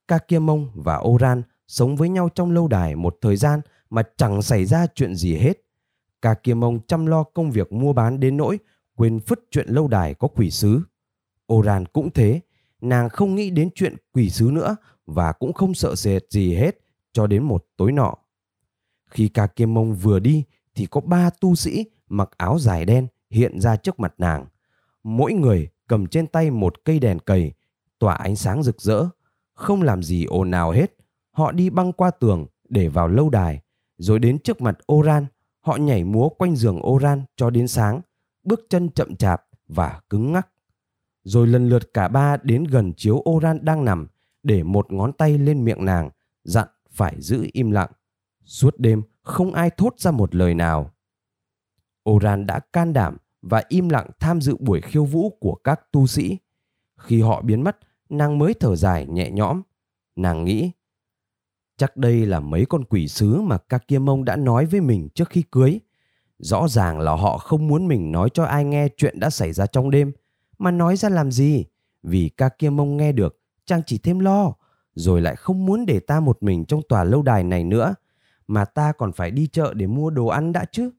Kakemon 0.07 0.69
và 0.75 0.97
Oran 0.97 1.43
sống 1.67 1.95
với 1.95 2.09
nhau 2.09 2.29
trong 2.35 2.51
lâu 2.51 2.67
đài 2.67 2.95
một 2.95 3.17
thời 3.21 3.35
gian 3.35 3.61
mà 3.89 4.03
chẳng 4.17 4.41
xảy 4.41 4.65
ra 4.65 4.87
chuyện 4.95 5.15
gì 5.15 5.35
hết. 5.35 5.63
Ca 6.21 6.35
chăm 6.87 7.05
lo 7.05 7.23
công 7.23 7.51
việc 7.51 7.71
mua 7.71 7.93
bán 7.93 8.19
đến 8.19 8.37
nỗi 8.37 8.59
quên 8.95 9.19
phứt 9.19 9.39
chuyện 9.51 9.67
lâu 9.69 9.87
đài 9.87 10.13
có 10.13 10.27
quỷ 10.27 10.51
sứ. 10.51 10.81
Oran 11.53 11.85
cũng 11.85 12.09
thế, 12.11 12.41
nàng 12.81 13.09
không 13.09 13.35
nghĩ 13.35 13.49
đến 13.49 13.69
chuyện 13.75 13.95
quỷ 14.13 14.29
sứ 14.29 14.49
nữa 14.53 14.75
và 15.05 15.31
cũng 15.31 15.53
không 15.53 15.73
sợ 15.73 15.95
sệt 15.95 16.23
gì 16.29 16.55
hết 16.55 16.79
cho 17.13 17.27
đến 17.27 17.43
một 17.43 17.65
tối 17.77 17.91
nọ. 17.91 18.15
Khi 19.07 19.27
Ca 19.27 19.47
vừa 19.99 20.19
đi 20.19 20.43
thì 20.75 20.85
có 20.85 21.01
ba 21.01 21.29
tu 21.29 21.55
sĩ 21.55 21.85
mặc 22.09 22.29
áo 22.37 22.59
dài 22.59 22.85
đen 22.85 23.07
hiện 23.29 23.59
ra 23.59 23.75
trước 23.75 23.99
mặt 23.99 24.13
nàng. 24.17 24.45
Mỗi 25.03 25.33
người 25.33 25.69
cầm 25.87 26.07
trên 26.07 26.27
tay 26.27 26.51
một 26.51 26.85
cây 26.85 26.99
đèn 26.99 27.19
cầy, 27.19 27.53
tỏa 27.99 28.15
ánh 28.15 28.35
sáng 28.35 28.63
rực 28.63 28.81
rỡ, 28.81 29.05
không 29.53 29.81
làm 29.81 30.03
gì 30.03 30.25
ồn 30.25 30.51
ào 30.51 30.71
hết. 30.71 30.95
Họ 31.31 31.51
đi 31.51 31.69
băng 31.69 31.93
qua 31.93 32.11
tường 32.11 32.45
để 32.69 32.87
vào 32.87 33.07
lâu 33.07 33.29
đài, 33.29 33.61
rồi 33.97 34.19
đến 34.19 34.39
trước 34.39 34.61
mặt 34.61 34.77
Oran, 34.93 35.25
họ 35.59 35.75
nhảy 35.75 36.03
múa 36.03 36.29
quanh 36.29 36.55
giường 36.55 36.79
Oran 36.87 37.23
cho 37.35 37.49
đến 37.49 37.67
sáng, 37.67 38.01
bước 38.43 38.65
chân 38.69 38.89
chậm 38.89 39.15
chạp 39.15 39.43
và 39.67 40.01
cứng 40.09 40.31
ngắc. 40.31 40.47
Rồi 41.23 41.47
lần 41.47 41.69
lượt 41.69 41.93
cả 41.93 42.07
ba 42.07 42.37
đến 42.43 42.63
gần 42.63 42.93
chiếu 42.97 43.23
Oran 43.29 43.65
đang 43.65 43.85
nằm, 43.85 44.07
để 44.43 44.63
một 44.63 44.91
ngón 44.91 45.13
tay 45.13 45.37
lên 45.37 45.65
miệng 45.65 45.85
nàng, 45.85 46.09
dặn 46.43 46.67
phải 46.89 47.15
giữ 47.21 47.47
im 47.53 47.71
lặng. 47.71 47.91
Suốt 48.45 48.79
đêm 48.79 49.03
không 49.21 49.53
ai 49.53 49.69
thốt 49.77 49.93
ra 49.97 50.11
một 50.11 50.35
lời 50.35 50.53
nào. 50.53 50.91
Oran 52.09 52.45
đã 52.45 52.59
can 52.59 52.93
đảm 52.93 53.17
và 53.41 53.63
im 53.67 53.89
lặng 53.89 54.09
tham 54.19 54.41
dự 54.41 54.55
buổi 54.59 54.81
khiêu 54.81 55.05
vũ 55.05 55.29
của 55.39 55.55
các 55.55 55.91
tu 55.91 56.07
sĩ. 56.07 56.37
Khi 56.97 57.21
họ 57.21 57.41
biến 57.41 57.63
mất, 57.63 57.77
nàng 58.09 58.37
mới 58.37 58.53
thở 58.53 58.75
dài 58.75 59.05
nhẹ 59.05 59.31
nhõm. 59.31 59.61
Nàng 60.15 60.45
nghĩ, 60.45 60.71
chắc 61.77 61.97
đây 61.97 62.25
là 62.25 62.39
mấy 62.39 62.65
con 62.69 62.83
quỷ 62.83 63.07
sứ 63.07 63.41
mà 63.41 63.57
các 63.57 63.87
kia 63.87 63.99
mông 63.99 64.25
đã 64.25 64.35
nói 64.35 64.65
với 64.65 64.81
mình 64.81 65.09
trước 65.15 65.29
khi 65.29 65.41
cưới. 65.51 65.79
Rõ 66.39 66.67
ràng 66.67 66.99
là 66.99 67.11
họ 67.11 67.37
không 67.37 67.67
muốn 67.67 67.87
mình 67.87 68.11
nói 68.11 68.29
cho 68.33 68.43
ai 68.43 68.65
nghe 68.65 68.87
chuyện 68.97 69.19
đã 69.19 69.29
xảy 69.29 69.53
ra 69.53 69.65
trong 69.65 69.89
đêm, 69.89 70.11
mà 70.57 70.71
nói 70.71 70.97
ra 70.97 71.09
làm 71.09 71.31
gì? 71.31 71.65
Vì 72.03 72.29
các 72.29 72.59
kia 72.59 72.69
mông 72.69 72.97
nghe 72.97 73.11
được, 73.11 73.41
chàng 73.65 73.81
chỉ 73.85 73.97
thêm 73.97 74.19
lo, 74.19 74.53
rồi 74.95 75.21
lại 75.21 75.35
không 75.35 75.65
muốn 75.65 75.85
để 75.85 75.99
ta 75.99 76.19
một 76.19 76.43
mình 76.43 76.65
trong 76.65 76.81
tòa 76.89 77.03
lâu 77.03 77.21
đài 77.21 77.43
này 77.43 77.63
nữa, 77.63 77.95
mà 78.47 78.65
ta 78.65 78.91
còn 78.91 79.11
phải 79.11 79.31
đi 79.31 79.47
chợ 79.47 79.73
để 79.73 79.87
mua 79.87 80.09
đồ 80.09 80.27
ăn 80.27 80.51
đã 80.51 80.65
chứ. 80.71 80.91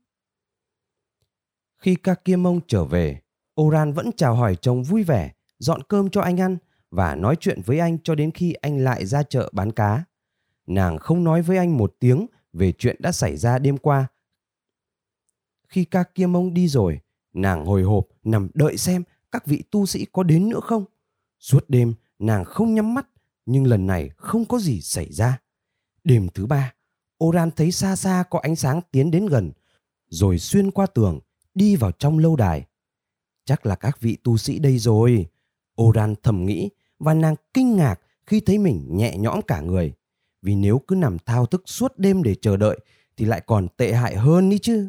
Khi 1.79 1.95
Kakiemon 1.95 2.61
trở 2.69 2.85
về, 2.85 3.21
Oran 3.61 3.93
vẫn 3.93 4.11
chào 4.17 4.35
hỏi 4.35 4.57
chồng 4.57 4.83
vui 4.83 5.03
vẻ, 5.03 5.33
dọn 5.59 5.83
cơm 5.83 6.11
cho 6.11 6.21
anh 6.21 6.41
ăn 6.41 6.57
và 6.91 7.15
nói 7.15 7.37
chuyện 7.41 7.61
với 7.65 7.79
anh 7.79 7.99
cho 8.05 8.15
đến 8.15 8.31
khi 8.31 8.53
anh 8.53 8.79
lại 8.79 9.07
ra 9.07 9.23
chợ 9.23 9.51
bán 9.53 9.73
cá. 9.73 10.05
Nàng 10.67 10.99
không 10.99 11.25
nói 11.25 11.43
với 11.43 11.57
anh 11.57 11.77
một 11.77 11.97
tiếng 11.99 12.27
về 12.53 12.73
chuyện 12.73 12.97
đã 12.99 13.13
xảy 13.13 13.37
ra 13.37 13.59
đêm 13.59 13.79
qua. 13.79 14.07
Khi 15.69 15.85
Kakiemon 15.85 16.55
đi 16.55 16.69
rồi, 16.69 17.01
nàng 17.33 17.67
hồi 17.67 17.83
hộp 17.83 18.07
nằm 18.25 18.49
đợi 18.55 18.77
xem 18.77 19.03
các 19.33 19.47
vị 19.47 19.63
tu 19.71 19.87
sĩ 19.87 20.07
có 20.13 20.23
đến 20.23 20.49
nữa 20.49 20.61
không. 20.63 20.85
Suốt 21.39 21.65
đêm, 21.69 21.95
nàng 22.19 22.45
không 22.45 22.75
nhắm 22.75 22.95
mắt, 22.95 23.07
nhưng 23.47 23.67
lần 23.67 23.87
này 23.87 24.11
không 24.17 24.45
có 24.45 24.59
gì 24.59 24.81
xảy 24.81 25.13
ra. 25.13 25.39
Đêm 26.05 26.29
thứ 26.35 26.47
ba, 26.47 26.75
Oran 27.25 27.51
thấy 27.51 27.73
xa 27.73 27.97
xa 27.97 28.25
có 28.31 28.39
ánh 28.43 28.57
sáng 28.57 28.81
tiến 28.91 29.11
đến 29.11 29.27
gần, 29.27 29.53
rồi 30.09 30.39
xuyên 30.39 30.71
qua 30.71 30.87
tường, 30.87 31.21
đi 31.59 31.77
vào 31.77 31.93
trong 31.93 32.19
lâu 32.19 32.37
đài. 32.37 32.67
Chắc 33.45 33.67
là 33.67 33.75
các 33.75 34.01
vị 34.01 34.17
tu 34.25 34.37
sĩ 34.37 34.59
đây 34.59 34.79
rồi. 34.79 35.27
Oran 35.83 36.15
thầm 36.23 36.47
nghĩ 36.47 36.71
và 36.99 37.15
nàng 37.15 37.35
kinh 37.55 37.77
ngạc 37.77 38.01
khi 38.27 38.41
thấy 38.41 38.59
mình 38.59 38.89
nhẹ 38.91 39.17
nhõm 39.17 39.43
cả 39.43 39.61
người. 39.61 39.93
Vì 40.43 40.55
nếu 40.55 40.79
cứ 40.79 40.95
nằm 40.95 41.19
thao 41.19 41.47
thức 41.47 41.63
suốt 41.67 41.99
đêm 41.99 42.23
để 42.23 42.35
chờ 42.35 42.57
đợi 42.57 42.79
thì 43.17 43.25
lại 43.25 43.41
còn 43.47 43.69
tệ 43.77 43.93
hại 43.93 44.17
hơn 44.17 44.51
đi 44.51 44.59
chứ. 44.59 44.89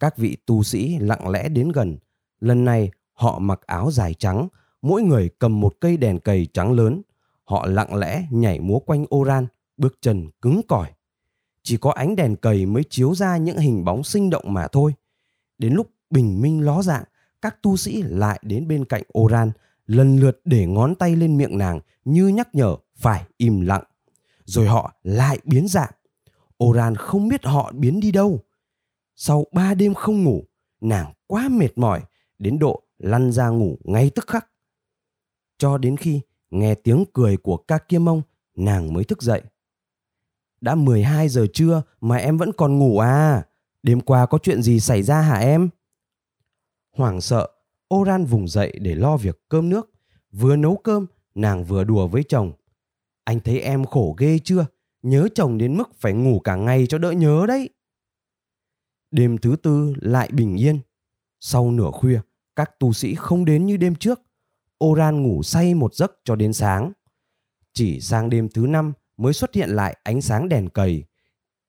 Các 0.00 0.16
vị 0.16 0.36
tu 0.46 0.62
sĩ 0.62 0.98
lặng 0.98 1.28
lẽ 1.28 1.48
đến 1.48 1.68
gần. 1.68 1.96
Lần 2.40 2.64
này 2.64 2.90
họ 3.12 3.38
mặc 3.38 3.60
áo 3.66 3.90
dài 3.90 4.14
trắng, 4.14 4.48
mỗi 4.82 5.02
người 5.02 5.28
cầm 5.38 5.60
một 5.60 5.74
cây 5.80 5.96
đèn 5.96 6.20
cầy 6.20 6.46
trắng 6.46 6.72
lớn. 6.72 7.02
Họ 7.44 7.66
lặng 7.66 7.94
lẽ 7.94 8.26
nhảy 8.30 8.60
múa 8.60 8.78
quanh 8.78 9.04
Oran, 9.14 9.46
bước 9.76 9.98
chân 10.00 10.30
cứng 10.42 10.60
cỏi. 10.68 10.90
Chỉ 11.62 11.76
có 11.76 11.90
ánh 11.90 12.16
đèn 12.16 12.36
cầy 12.36 12.66
mới 12.66 12.84
chiếu 12.90 13.14
ra 13.14 13.36
những 13.36 13.58
hình 13.58 13.84
bóng 13.84 14.04
sinh 14.04 14.30
động 14.30 14.54
mà 14.54 14.68
thôi. 14.68 14.94
Đến 15.62 15.74
lúc 15.74 15.90
bình 16.10 16.42
minh 16.42 16.64
ló 16.64 16.82
dạng, 16.82 17.04
các 17.42 17.62
tu 17.62 17.76
sĩ 17.76 18.02
lại 18.02 18.40
đến 18.42 18.68
bên 18.68 18.84
cạnh 18.84 19.02
Oran, 19.18 19.50
lần 19.86 20.16
lượt 20.16 20.40
để 20.44 20.66
ngón 20.66 20.94
tay 20.94 21.16
lên 21.16 21.36
miệng 21.36 21.58
nàng 21.58 21.80
như 22.04 22.28
nhắc 22.28 22.54
nhở 22.54 22.76
phải 22.96 23.24
im 23.36 23.60
lặng. 23.60 23.82
Rồi 24.44 24.66
họ 24.66 24.94
lại 25.02 25.38
biến 25.44 25.68
dạng. 25.68 25.90
Oran 26.64 26.94
không 26.94 27.28
biết 27.28 27.44
họ 27.44 27.72
biến 27.74 28.00
đi 28.00 28.10
đâu. 28.10 28.40
Sau 29.16 29.44
ba 29.52 29.74
đêm 29.74 29.94
không 29.94 30.24
ngủ, 30.24 30.44
nàng 30.80 31.12
quá 31.26 31.48
mệt 31.48 31.78
mỏi, 31.78 32.00
đến 32.38 32.58
độ 32.58 32.82
lăn 32.98 33.32
ra 33.32 33.48
ngủ 33.48 33.78
ngay 33.84 34.10
tức 34.10 34.26
khắc. 34.26 34.46
Cho 35.58 35.78
đến 35.78 35.96
khi 35.96 36.20
nghe 36.50 36.74
tiếng 36.74 37.04
cười 37.12 37.36
của 37.36 37.56
ca 37.56 37.78
kia 37.78 37.98
mông, 37.98 38.22
nàng 38.54 38.94
mới 38.94 39.04
thức 39.04 39.22
dậy. 39.22 39.42
Đã 40.60 40.74
12 40.74 41.28
giờ 41.28 41.46
trưa 41.52 41.82
mà 42.00 42.16
em 42.16 42.38
vẫn 42.38 42.52
còn 42.52 42.78
ngủ 42.78 42.98
à? 42.98 43.42
Đêm 43.82 44.00
qua 44.00 44.26
có 44.26 44.38
chuyện 44.38 44.62
gì 44.62 44.80
xảy 44.80 45.02
ra 45.02 45.20
hả 45.20 45.38
em? 45.38 45.68
Hoảng 46.96 47.20
sợ, 47.20 47.48
Oran 47.94 48.24
vùng 48.24 48.48
dậy 48.48 48.78
để 48.80 48.94
lo 48.94 49.16
việc 49.16 49.42
cơm 49.48 49.68
nước. 49.68 49.90
Vừa 50.32 50.56
nấu 50.56 50.76
cơm, 50.76 51.06
nàng 51.34 51.64
vừa 51.64 51.84
đùa 51.84 52.06
với 52.06 52.22
chồng. 52.28 52.52
Anh 53.24 53.40
thấy 53.40 53.60
em 53.60 53.84
khổ 53.84 54.14
ghê 54.18 54.38
chưa? 54.44 54.66
Nhớ 55.02 55.28
chồng 55.34 55.58
đến 55.58 55.76
mức 55.76 55.90
phải 55.94 56.12
ngủ 56.12 56.40
cả 56.40 56.56
ngày 56.56 56.86
cho 56.86 56.98
đỡ 56.98 57.10
nhớ 57.10 57.44
đấy. 57.48 57.68
Đêm 59.10 59.38
thứ 59.38 59.56
tư 59.62 59.94
lại 60.00 60.28
bình 60.32 60.56
yên. 60.56 60.80
Sau 61.40 61.70
nửa 61.70 61.90
khuya, 61.90 62.20
các 62.56 62.78
tu 62.78 62.92
sĩ 62.92 63.14
không 63.14 63.44
đến 63.44 63.66
như 63.66 63.76
đêm 63.76 63.94
trước. 63.94 64.20
Oran 64.84 65.22
ngủ 65.22 65.42
say 65.42 65.74
một 65.74 65.94
giấc 65.94 66.12
cho 66.24 66.36
đến 66.36 66.52
sáng. 66.52 66.92
Chỉ 67.72 68.00
sang 68.00 68.30
đêm 68.30 68.48
thứ 68.48 68.66
năm 68.66 68.92
mới 69.16 69.32
xuất 69.32 69.54
hiện 69.54 69.68
lại 69.68 69.96
ánh 70.02 70.22
sáng 70.22 70.48
đèn 70.48 70.68
cầy. 70.68 71.04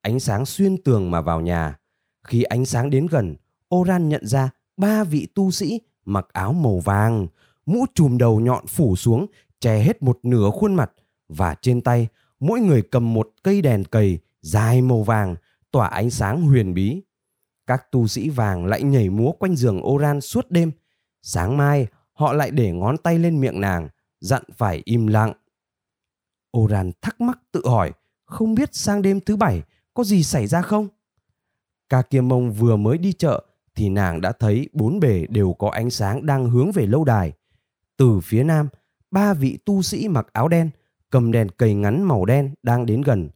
Ánh 0.02 0.20
sáng 0.20 0.46
xuyên 0.46 0.84
tường 0.84 1.12
mà 1.12 1.22
vào 1.22 1.42
nhà. 1.42 1.80
Khi 2.24 2.44
ánh 2.44 2.66
sáng 2.66 2.90
đến 2.90 3.08
gần, 3.08 3.36
Oran 3.76 4.10
nhận 4.10 4.28
ra 4.28 4.50
ba 4.78 5.04
vị 5.04 5.28
tu 5.36 5.52
sĩ 5.52 5.82
mặc 6.06 6.28
áo 6.34 6.54
màu 6.54 6.80
vàng, 6.80 7.28
mũ 7.66 7.86
trùm 7.96 8.18
đầu 8.18 8.40
nhọn 8.40 8.68
phủ 8.68 8.96
xuống, 8.96 9.28
che 9.60 9.80
hết 9.80 10.04
một 10.04 10.20
nửa 10.24 10.50
khuôn 10.54 10.76
mặt 10.76 10.92
và 11.30 11.56
trên 11.62 11.82
tay 11.82 12.08
mỗi 12.40 12.60
người 12.60 12.82
cầm 12.82 13.14
một 13.14 13.30
cây 13.44 13.62
đèn 13.62 13.84
cầy 13.84 14.20
dài 14.42 14.82
màu 14.82 15.04
vàng 15.04 15.36
tỏa 15.72 15.88
ánh 15.88 16.10
sáng 16.10 16.42
huyền 16.42 16.74
bí. 16.74 17.02
Các 17.68 17.92
tu 17.92 18.08
sĩ 18.08 18.30
vàng 18.30 18.66
lại 18.66 18.84
nhảy 18.84 19.10
múa 19.10 19.32
quanh 19.32 19.56
giường 19.56 19.82
Oran 19.88 20.22
suốt 20.22 20.52
đêm. 20.52 20.72
Sáng 21.22 21.58
mai, 21.58 21.88
họ 22.14 22.34
lại 22.34 22.52
để 22.52 22.72
ngón 22.72 22.98
tay 22.98 23.20
lên 23.20 23.42
miệng 23.42 23.62
nàng, 23.62 23.90
dặn 24.20 24.44
phải 24.58 24.82
im 24.86 25.08
lặng. 25.08 25.34
Oran 26.58 26.92
thắc 27.02 27.22
mắc 27.22 27.40
tự 27.52 27.62
hỏi, 27.66 27.92
không 28.26 28.56
biết 28.56 28.76
sang 28.76 29.02
đêm 29.02 29.20
thứ 29.20 29.36
bảy 29.36 29.62
có 29.94 30.04
gì 30.04 30.24
xảy 30.24 30.48
ra 30.48 30.62
không? 30.62 30.88
Ca 31.94 32.02
Kiêm 32.02 32.28
Mông 32.28 32.52
vừa 32.52 32.76
mới 32.76 32.98
đi 32.98 33.14
chợ 33.14 33.44
thì 33.76 33.90
nàng 33.90 34.22
đã 34.22 34.32
thấy 34.32 34.70
bốn 34.74 35.00
bề 35.00 35.26
đều 35.30 35.54
có 35.54 35.70
ánh 35.70 35.90
sáng 35.90 36.26
đang 36.26 36.50
hướng 36.50 36.72
về 36.72 36.86
lâu 36.86 37.04
đài. 37.04 37.34
Từ 37.98 38.20
phía 38.20 38.44
nam, 38.44 38.68
ba 39.12 39.34
vị 39.34 39.58
tu 39.66 39.82
sĩ 39.82 40.08
mặc 40.08 40.28
áo 40.34 40.48
đen, 40.48 40.70
cầm 41.10 41.32
đèn 41.32 41.50
cầy 41.50 41.74
ngắn 41.74 42.04
màu 42.04 42.26
đen 42.26 42.54
đang 42.64 42.86
đến 42.86 43.02
gần. 43.02 43.30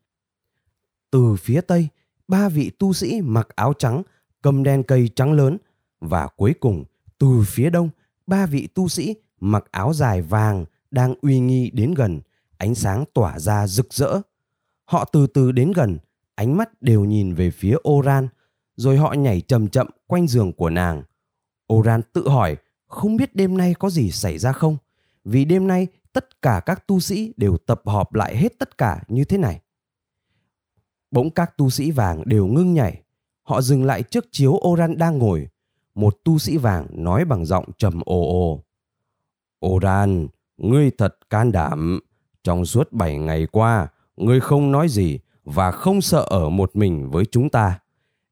Từ 1.11 1.35
phía 1.39 1.61
tây, 1.61 1.87
ba 2.27 2.49
vị 2.49 2.71
tu 2.79 2.93
sĩ 2.93 3.21
mặc 3.21 3.47
áo 3.55 3.73
trắng, 3.73 4.03
cầm 4.41 4.63
đèn 4.63 4.83
cầy 4.83 5.09
trắng 5.15 5.33
lớn. 5.33 5.57
Và 5.99 6.27
cuối 6.27 6.53
cùng, 6.59 6.83
từ 7.17 7.43
phía 7.47 7.69
đông, 7.69 7.89
ba 8.27 8.45
vị 8.45 8.67
tu 8.73 8.87
sĩ 8.87 9.15
mặc 9.39 9.65
áo 9.71 9.93
dài 9.93 10.21
vàng 10.21 10.65
đang 10.91 11.15
uy 11.21 11.39
nghi 11.39 11.69
đến 11.73 11.93
gần, 11.93 12.21
ánh 12.57 12.75
sáng 12.75 13.05
tỏa 13.13 13.39
ra 13.39 13.67
rực 13.67 13.93
rỡ. 13.93 14.21
Họ 14.85 15.05
từ 15.05 15.27
từ 15.27 15.51
đến 15.51 15.71
gần, 15.71 15.97
ánh 16.35 16.57
mắt 16.57 16.81
đều 16.81 17.05
nhìn 17.05 17.33
về 17.33 17.51
phía 17.51 17.75
Oran, 17.89 18.27
rồi 18.77 18.97
họ 18.97 19.13
nhảy 19.13 19.41
chậm 19.41 19.67
chậm 19.67 19.87
quanh 20.07 20.27
giường 20.27 20.53
của 20.53 20.69
nàng. 20.69 21.03
Oran 21.73 22.01
tự 22.13 22.29
hỏi 22.29 22.57
không 22.85 23.17
biết 23.17 23.35
đêm 23.35 23.57
nay 23.57 23.73
có 23.79 23.89
gì 23.89 24.11
xảy 24.11 24.37
ra 24.37 24.51
không, 24.51 24.77
vì 25.23 25.45
đêm 25.45 25.67
nay 25.67 25.87
tất 26.13 26.41
cả 26.41 26.61
các 26.65 26.87
tu 26.87 26.99
sĩ 26.99 27.33
đều 27.37 27.57
tập 27.57 27.81
họp 27.85 28.13
lại 28.13 28.37
hết 28.37 28.59
tất 28.59 28.77
cả 28.77 29.03
như 29.07 29.23
thế 29.23 29.37
này. 29.37 29.61
Bỗng 31.11 31.29
các 31.29 31.57
tu 31.57 31.69
sĩ 31.69 31.91
vàng 31.91 32.23
đều 32.25 32.47
ngưng 32.47 32.73
nhảy, 32.73 33.01
họ 33.43 33.61
dừng 33.61 33.85
lại 33.85 34.03
trước 34.03 34.25
chiếu 34.31 34.51
Oran 34.67 34.97
đang 34.97 35.17
ngồi. 35.17 35.47
Một 35.95 36.15
tu 36.23 36.37
sĩ 36.37 36.57
vàng 36.57 36.87
nói 36.91 37.25
bằng 37.25 37.45
giọng 37.45 37.65
trầm 37.77 38.01
ồ 38.05 38.21
ồ. 38.21 38.63
Oran, 39.67 40.27
ngươi 40.57 40.91
thật 40.97 41.17
can 41.29 41.51
đảm. 41.51 41.99
Trong 42.43 42.65
suốt 42.65 42.91
bảy 42.91 43.17
ngày 43.17 43.47
qua, 43.51 43.87
ngươi 44.17 44.39
không 44.39 44.71
nói 44.71 44.89
gì 44.89 45.19
và 45.43 45.71
không 45.71 46.01
sợ 46.01 46.25
ở 46.29 46.49
một 46.49 46.75
mình 46.75 47.09
với 47.09 47.25
chúng 47.25 47.49
ta 47.49 47.79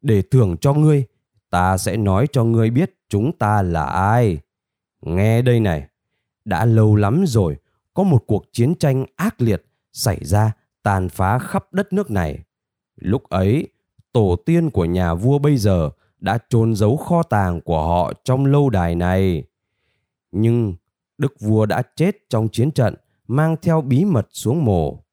để 0.05 0.21
thưởng 0.21 0.57
cho 0.61 0.73
ngươi 0.73 1.03
ta 1.49 1.77
sẽ 1.77 1.97
nói 1.97 2.27
cho 2.31 2.43
ngươi 2.43 2.69
biết 2.69 2.95
chúng 3.09 3.31
ta 3.37 3.61
là 3.61 3.85
ai 3.85 4.37
nghe 5.01 5.41
đây 5.41 5.59
này 5.59 5.87
đã 6.45 6.65
lâu 6.65 6.95
lắm 6.95 7.23
rồi 7.27 7.57
có 7.93 8.03
một 8.03 8.23
cuộc 8.27 8.45
chiến 8.51 8.75
tranh 8.75 9.05
ác 9.15 9.41
liệt 9.41 9.65
xảy 9.93 10.19
ra 10.21 10.51
tàn 10.83 11.09
phá 11.09 11.39
khắp 11.39 11.73
đất 11.73 11.93
nước 11.93 12.11
này 12.11 12.39
lúc 12.95 13.29
ấy 13.29 13.67
tổ 14.11 14.35
tiên 14.45 14.69
của 14.69 14.85
nhà 14.85 15.13
vua 15.13 15.39
bây 15.39 15.57
giờ 15.57 15.89
đã 16.19 16.37
chôn 16.49 16.75
giấu 16.75 16.97
kho 16.97 17.23
tàng 17.23 17.61
của 17.61 17.87
họ 17.87 18.13
trong 18.23 18.45
lâu 18.45 18.69
đài 18.69 18.95
này. 18.95 19.43
Nhưng 20.31 20.75
đức 21.17 21.39
vua 21.39 21.65
đã 21.65 21.83
chết 21.95 22.29
trong 22.29 22.49
chiến 22.49 22.71
trận 22.71 22.95
mang 23.27 23.55
theo 23.61 23.81
bí 23.81 24.05
mật 24.05 24.27
xuống 24.31 24.65
mồ. 24.65 25.03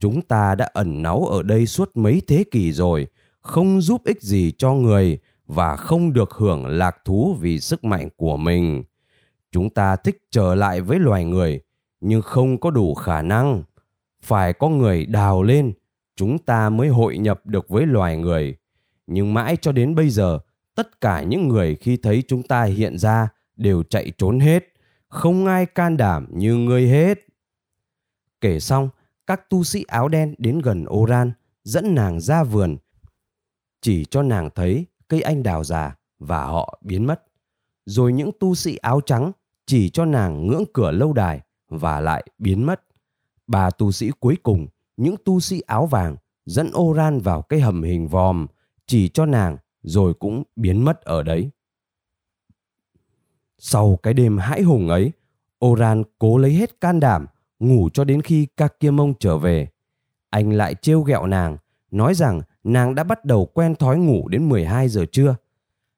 Chúng 0.00 0.22
ta 0.22 0.54
đã 0.54 0.70
ẩn 0.72 1.02
náu 1.02 1.24
ở 1.24 1.42
đây 1.42 1.66
suốt 1.66 1.90
mấy 1.94 2.22
thế 2.28 2.44
kỷ 2.50 2.72
rồi, 2.72 3.06
không 3.42 3.80
giúp 3.80 4.04
ích 4.04 4.22
gì 4.22 4.52
cho 4.58 4.72
người 4.72 5.18
và 5.46 5.76
không 5.76 6.12
được 6.12 6.30
hưởng 6.30 6.66
lạc 6.66 6.96
thú 7.04 7.36
vì 7.40 7.60
sức 7.60 7.84
mạnh 7.84 8.08
của 8.16 8.36
mình. 8.36 8.84
Chúng 9.50 9.70
ta 9.70 9.96
thích 9.96 10.22
trở 10.30 10.54
lại 10.54 10.80
với 10.80 10.98
loài 10.98 11.24
người, 11.24 11.60
nhưng 12.00 12.22
không 12.22 12.60
có 12.60 12.70
đủ 12.70 12.94
khả 12.94 13.22
năng. 13.22 13.62
Phải 14.22 14.52
có 14.52 14.68
người 14.68 15.06
đào 15.06 15.42
lên, 15.42 15.72
chúng 16.16 16.38
ta 16.38 16.70
mới 16.70 16.88
hội 16.88 17.18
nhập 17.18 17.46
được 17.46 17.68
với 17.68 17.86
loài 17.86 18.16
người. 18.16 18.56
Nhưng 19.06 19.34
mãi 19.34 19.56
cho 19.60 19.72
đến 19.72 19.94
bây 19.94 20.10
giờ, 20.10 20.38
tất 20.74 21.00
cả 21.00 21.22
những 21.22 21.48
người 21.48 21.74
khi 21.74 21.96
thấy 21.96 22.22
chúng 22.28 22.42
ta 22.42 22.62
hiện 22.62 22.98
ra 22.98 23.28
đều 23.56 23.82
chạy 23.82 24.12
trốn 24.18 24.40
hết, 24.40 24.64
không 25.08 25.46
ai 25.46 25.66
can 25.66 25.96
đảm 25.96 26.26
như 26.30 26.54
ngươi 26.54 26.88
hết. 26.88 27.18
Kể 28.40 28.60
xong, 28.60 28.88
các 29.26 29.50
tu 29.50 29.64
sĩ 29.64 29.84
áo 29.88 30.08
đen 30.08 30.34
đến 30.38 30.58
gần 30.58 30.84
Oran, 30.90 31.32
dẫn 31.64 31.94
nàng 31.94 32.20
ra 32.20 32.44
vườn, 32.44 32.76
chỉ 33.82 34.04
cho 34.04 34.22
nàng 34.22 34.50
thấy 34.54 34.86
cây 35.08 35.20
anh 35.20 35.42
đào 35.42 35.64
già 35.64 35.96
và 36.18 36.44
họ 36.44 36.78
biến 36.82 37.06
mất. 37.06 37.22
Rồi 37.86 38.12
những 38.12 38.30
tu 38.40 38.54
sĩ 38.54 38.76
áo 38.76 39.00
trắng 39.00 39.32
chỉ 39.66 39.90
cho 39.90 40.04
nàng 40.04 40.46
ngưỡng 40.46 40.64
cửa 40.72 40.90
lâu 40.90 41.12
đài 41.12 41.40
và 41.68 42.00
lại 42.00 42.26
biến 42.38 42.66
mất. 42.66 42.82
Ba 43.46 43.70
tu 43.70 43.92
sĩ 43.92 44.10
cuối 44.20 44.36
cùng, 44.42 44.66
những 44.96 45.14
tu 45.24 45.40
sĩ 45.40 45.60
áo 45.60 45.86
vàng, 45.86 46.16
dẫn 46.46 46.70
Oran 46.78 47.20
vào 47.20 47.42
cái 47.42 47.60
hầm 47.60 47.82
hình 47.82 48.08
vòm, 48.08 48.46
chỉ 48.86 49.08
cho 49.08 49.26
nàng 49.26 49.56
rồi 49.82 50.14
cũng 50.14 50.42
biến 50.56 50.84
mất 50.84 51.00
ở 51.00 51.22
đấy. 51.22 51.50
Sau 53.58 53.98
cái 54.02 54.14
đêm 54.14 54.38
hãi 54.38 54.62
hùng 54.62 54.88
ấy, 54.88 55.12
Oran 55.64 56.02
cố 56.18 56.38
lấy 56.38 56.52
hết 56.52 56.80
can 56.80 57.00
đảm 57.00 57.26
ngủ 57.58 57.88
cho 57.92 58.04
đến 58.04 58.22
khi 58.22 58.46
Kakemon 58.56 59.14
trở 59.20 59.38
về. 59.38 59.68
Anh 60.30 60.52
lại 60.52 60.74
trêu 60.74 61.02
ghẹo 61.02 61.26
nàng, 61.26 61.56
nói 61.90 62.14
rằng 62.14 62.40
nàng 62.64 62.94
đã 62.94 63.04
bắt 63.04 63.24
đầu 63.24 63.46
quen 63.46 63.74
thói 63.74 63.98
ngủ 63.98 64.28
đến 64.28 64.48
12 64.48 64.88
giờ 64.88 65.06
trưa. 65.12 65.36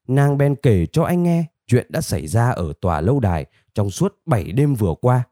Nàng 0.08 0.38
bèn 0.38 0.54
kể 0.56 0.86
cho 0.86 1.02
anh 1.02 1.22
nghe 1.22 1.44
chuyện 1.66 1.86
đã 1.88 2.00
xảy 2.00 2.26
ra 2.26 2.50
ở 2.50 2.72
tòa 2.80 3.00
lâu 3.00 3.20
đài 3.20 3.46
trong 3.74 3.90
suốt 3.90 4.18
7 4.26 4.52
đêm 4.52 4.74
vừa 4.74 4.94
qua. 5.00 5.22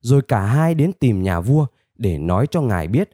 Rồi 0.00 0.22
cả 0.22 0.40
hai 0.40 0.74
đến 0.74 0.92
tìm 0.92 1.22
nhà 1.22 1.40
vua 1.40 1.66
để 1.98 2.18
nói 2.18 2.46
cho 2.50 2.62
ngài 2.62 2.88
biết 2.88 3.10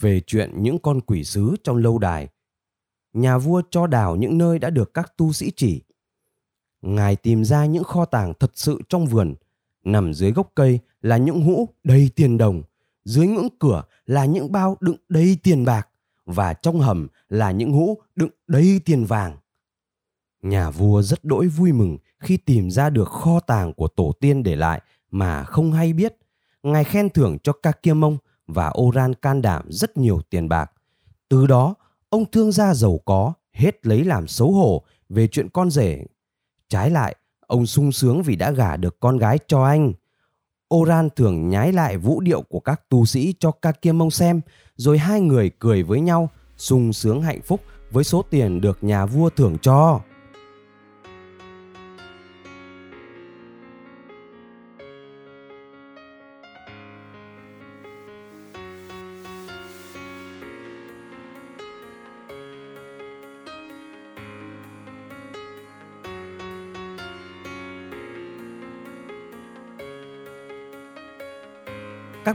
về 0.00 0.20
chuyện 0.26 0.62
những 0.62 0.78
con 0.78 1.00
quỷ 1.00 1.24
sứ 1.24 1.56
trong 1.64 1.76
lâu 1.76 1.98
đài. 1.98 2.28
Nhà 3.12 3.38
vua 3.38 3.62
cho 3.70 3.86
đào 3.86 4.16
những 4.16 4.38
nơi 4.38 4.58
đã 4.58 4.70
được 4.70 4.94
các 4.94 5.16
tu 5.16 5.32
sĩ 5.32 5.52
chỉ. 5.56 5.82
Ngài 6.82 7.16
tìm 7.16 7.44
ra 7.44 7.66
những 7.66 7.84
kho 7.84 8.04
tàng 8.04 8.34
thật 8.34 8.50
sự 8.54 8.80
trong 8.88 9.06
vườn. 9.06 9.34
Nằm 9.84 10.14
dưới 10.14 10.32
gốc 10.32 10.52
cây 10.54 10.80
là 11.02 11.16
những 11.16 11.42
hũ 11.42 11.68
đầy 11.84 12.10
tiền 12.16 12.38
đồng. 12.38 12.62
Dưới 13.04 13.26
ngưỡng 13.26 13.48
cửa 13.58 13.82
là 14.06 14.24
những 14.24 14.52
bao 14.52 14.76
đựng 14.80 14.96
đầy 15.08 15.38
tiền 15.42 15.64
bạc. 15.64 15.88
Và 16.26 16.54
trong 16.54 16.80
hầm 16.80 17.08
là 17.28 17.50
những 17.50 17.72
hũ 17.72 17.98
đựng 18.16 18.30
đầy 18.46 18.80
tiền 18.84 19.04
vàng. 19.04 19.36
Nhà 20.42 20.70
vua 20.70 21.02
rất 21.02 21.24
đỗi 21.24 21.48
vui 21.48 21.72
mừng 21.72 21.98
khi 22.18 22.36
tìm 22.36 22.70
ra 22.70 22.90
được 22.90 23.08
kho 23.08 23.40
tàng 23.40 23.72
của 23.72 23.88
tổ 23.88 24.12
tiên 24.20 24.42
để 24.42 24.56
lại 24.56 24.80
mà 25.10 25.44
không 25.44 25.72
hay 25.72 25.92
biết. 25.92 26.16
Ngài 26.62 26.84
khen 26.84 27.10
thưởng 27.10 27.38
cho 27.42 27.52
Kakemon 27.52 28.16
và 28.46 28.72
Oran 28.80 29.14
can 29.14 29.42
đảm 29.42 29.64
rất 29.68 29.96
nhiều 29.96 30.20
tiền 30.30 30.48
bạc. 30.48 30.72
Từ 31.28 31.46
đó, 31.46 31.74
ông 32.08 32.30
thương 32.30 32.52
gia 32.52 32.74
giàu 32.74 33.00
có 33.04 33.32
hết 33.52 33.86
lấy 33.86 34.04
làm 34.04 34.26
xấu 34.26 34.52
hổ 34.52 34.82
về 35.08 35.28
chuyện 35.28 35.48
con 35.48 35.70
rể. 35.70 36.06
Trái 36.68 36.90
lại, 36.90 37.16
ông 37.40 37.66
sung 37.66 37.92
sướng 37.92 38.22
vì 38.22 38.36
đã 38.36 38.50
gả 38.50 38.76
được 38.76 39.00
con 39.00 39.18
gái 39.18 39.38
cho 39.46 39.64
anh. 39.64 39.92
Oran 40.74 41.08
thường 41.16 41.48
nhái 41.48 41.72
lại 41.72 41.96
vũ 41.96 42.20
điệu 42.20 42.42
của 42.42 42.60
các 42.60 42.80
tu 42.88 43.06
sĩ 43.06 43.34
cho 43.40 43.50
Kakemon 43.50 44.10
xem, 44.10 44.40
rồi 44.76 44.98
hai 44.98 45.20
người 45.20 45.50
cười 45.58 45.82
với 45.82 46.00
nhau, 46.00 46.28
sung 46.56 46.92
sướng 46.92 47.22
hạnh 47.22 47.40
phúc 47.42 47.60
với 47.90 48.04
số 48.04 48.22
tiền 48.30 48.60
được 48.60 48.78
nhà 48.84 49.06
vua 49.06 49.30
thưởng 49.30 49.56
cho. 49.62 50.00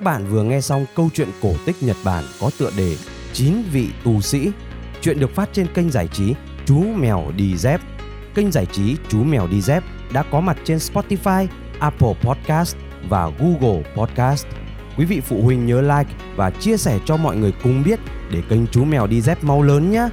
Các 0.01 0.05
bạn 0.05 0.25
vừa 0.25 0.43
nghe 0.43 0.61
xong 0.61 0.85
câu 0.95 1.09
chuyện 1.13 1.27
cổ 1.41 1.53
tích 1.65 1.83
Nhật 1.83 1.97
Bản 2.05 2.23
có 2.39 2.51
tựa 2.57 2.71
đề 2.77 2.95
Chín 3.33 3.53
vị 3.71 3.87
tù 4.03 4.21
sĩ. 4.21 4.51
Chuyện 5.01 5.19
được 5.19 5.35
phát 5.35 5.49
trên 5.53 5.67
kênh 5.73 5.89
giải 5.89 6.07
trí 6.07 6.33
Chú 6.65 6.83
Mèo 6.95 7.31
Đi 7.35 7.57
Dép. 7.57 7.81
Kênh 8.35 8.51
giải 8.51 8.65
trí 8.65 8.95
Chú 9.09 9.23
Mèo 9.23 9.47
Đi 9.47 9.61
Dép 9.61 9.83
đã 10.13 10.23
có 10.31 10.41
mặt 10.41 10.57
trên 10.63 10.77
Spotify, 10.77 11.47
Apple 11.79 12.13
Podcast 12.21 12.75
và 13.09 13.31
Google 13.39 13.83
Podcast. 13.95 14.45
Quý 14.97 15.05
vị 15.05 15.19
phụ 15.19 15.41
huynh 15.41 15.65
nhớ 15.65 15.81
like 15.81 16.15
và 16.35 16.49
chia 16.49 16.77
sẻ 16.77 16.99
cho 17.05 17.17
mọi 17.17 17.37
người 17.37 17.53
cùng 17.63 17.83
biết 17.83 17.99
để 18.31 18.41
kênh 18.49 18.67
Chú 18.67 18.83
Mèo 18.83 19.07
Đi 19.07 19.21
Dép 19.21 19.43
mau 19.43 19.61
lớn 19.61 19.91
nhé. 19.91 20.09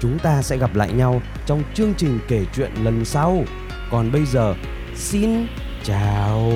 Chúng 0.00 0.18
ta 0.18 0.42
sẽ 0.42 0.56
gặp 0.56 0.74
lại 0.74 0.92
nhau 0.92 1.22
trong 1.46 1.62
chương 1.74 1.94
trình 1.94 2.18
kể 2.28 2.44
chuyện 2.56 2.70
lần 2.82 3.04
sau. 3.04 3.44
Còn 3.90 4.12
bây 4.12 4.26
giờ, 4.26 4.54
xin 4.94 5.46
chào. 5.84 6.52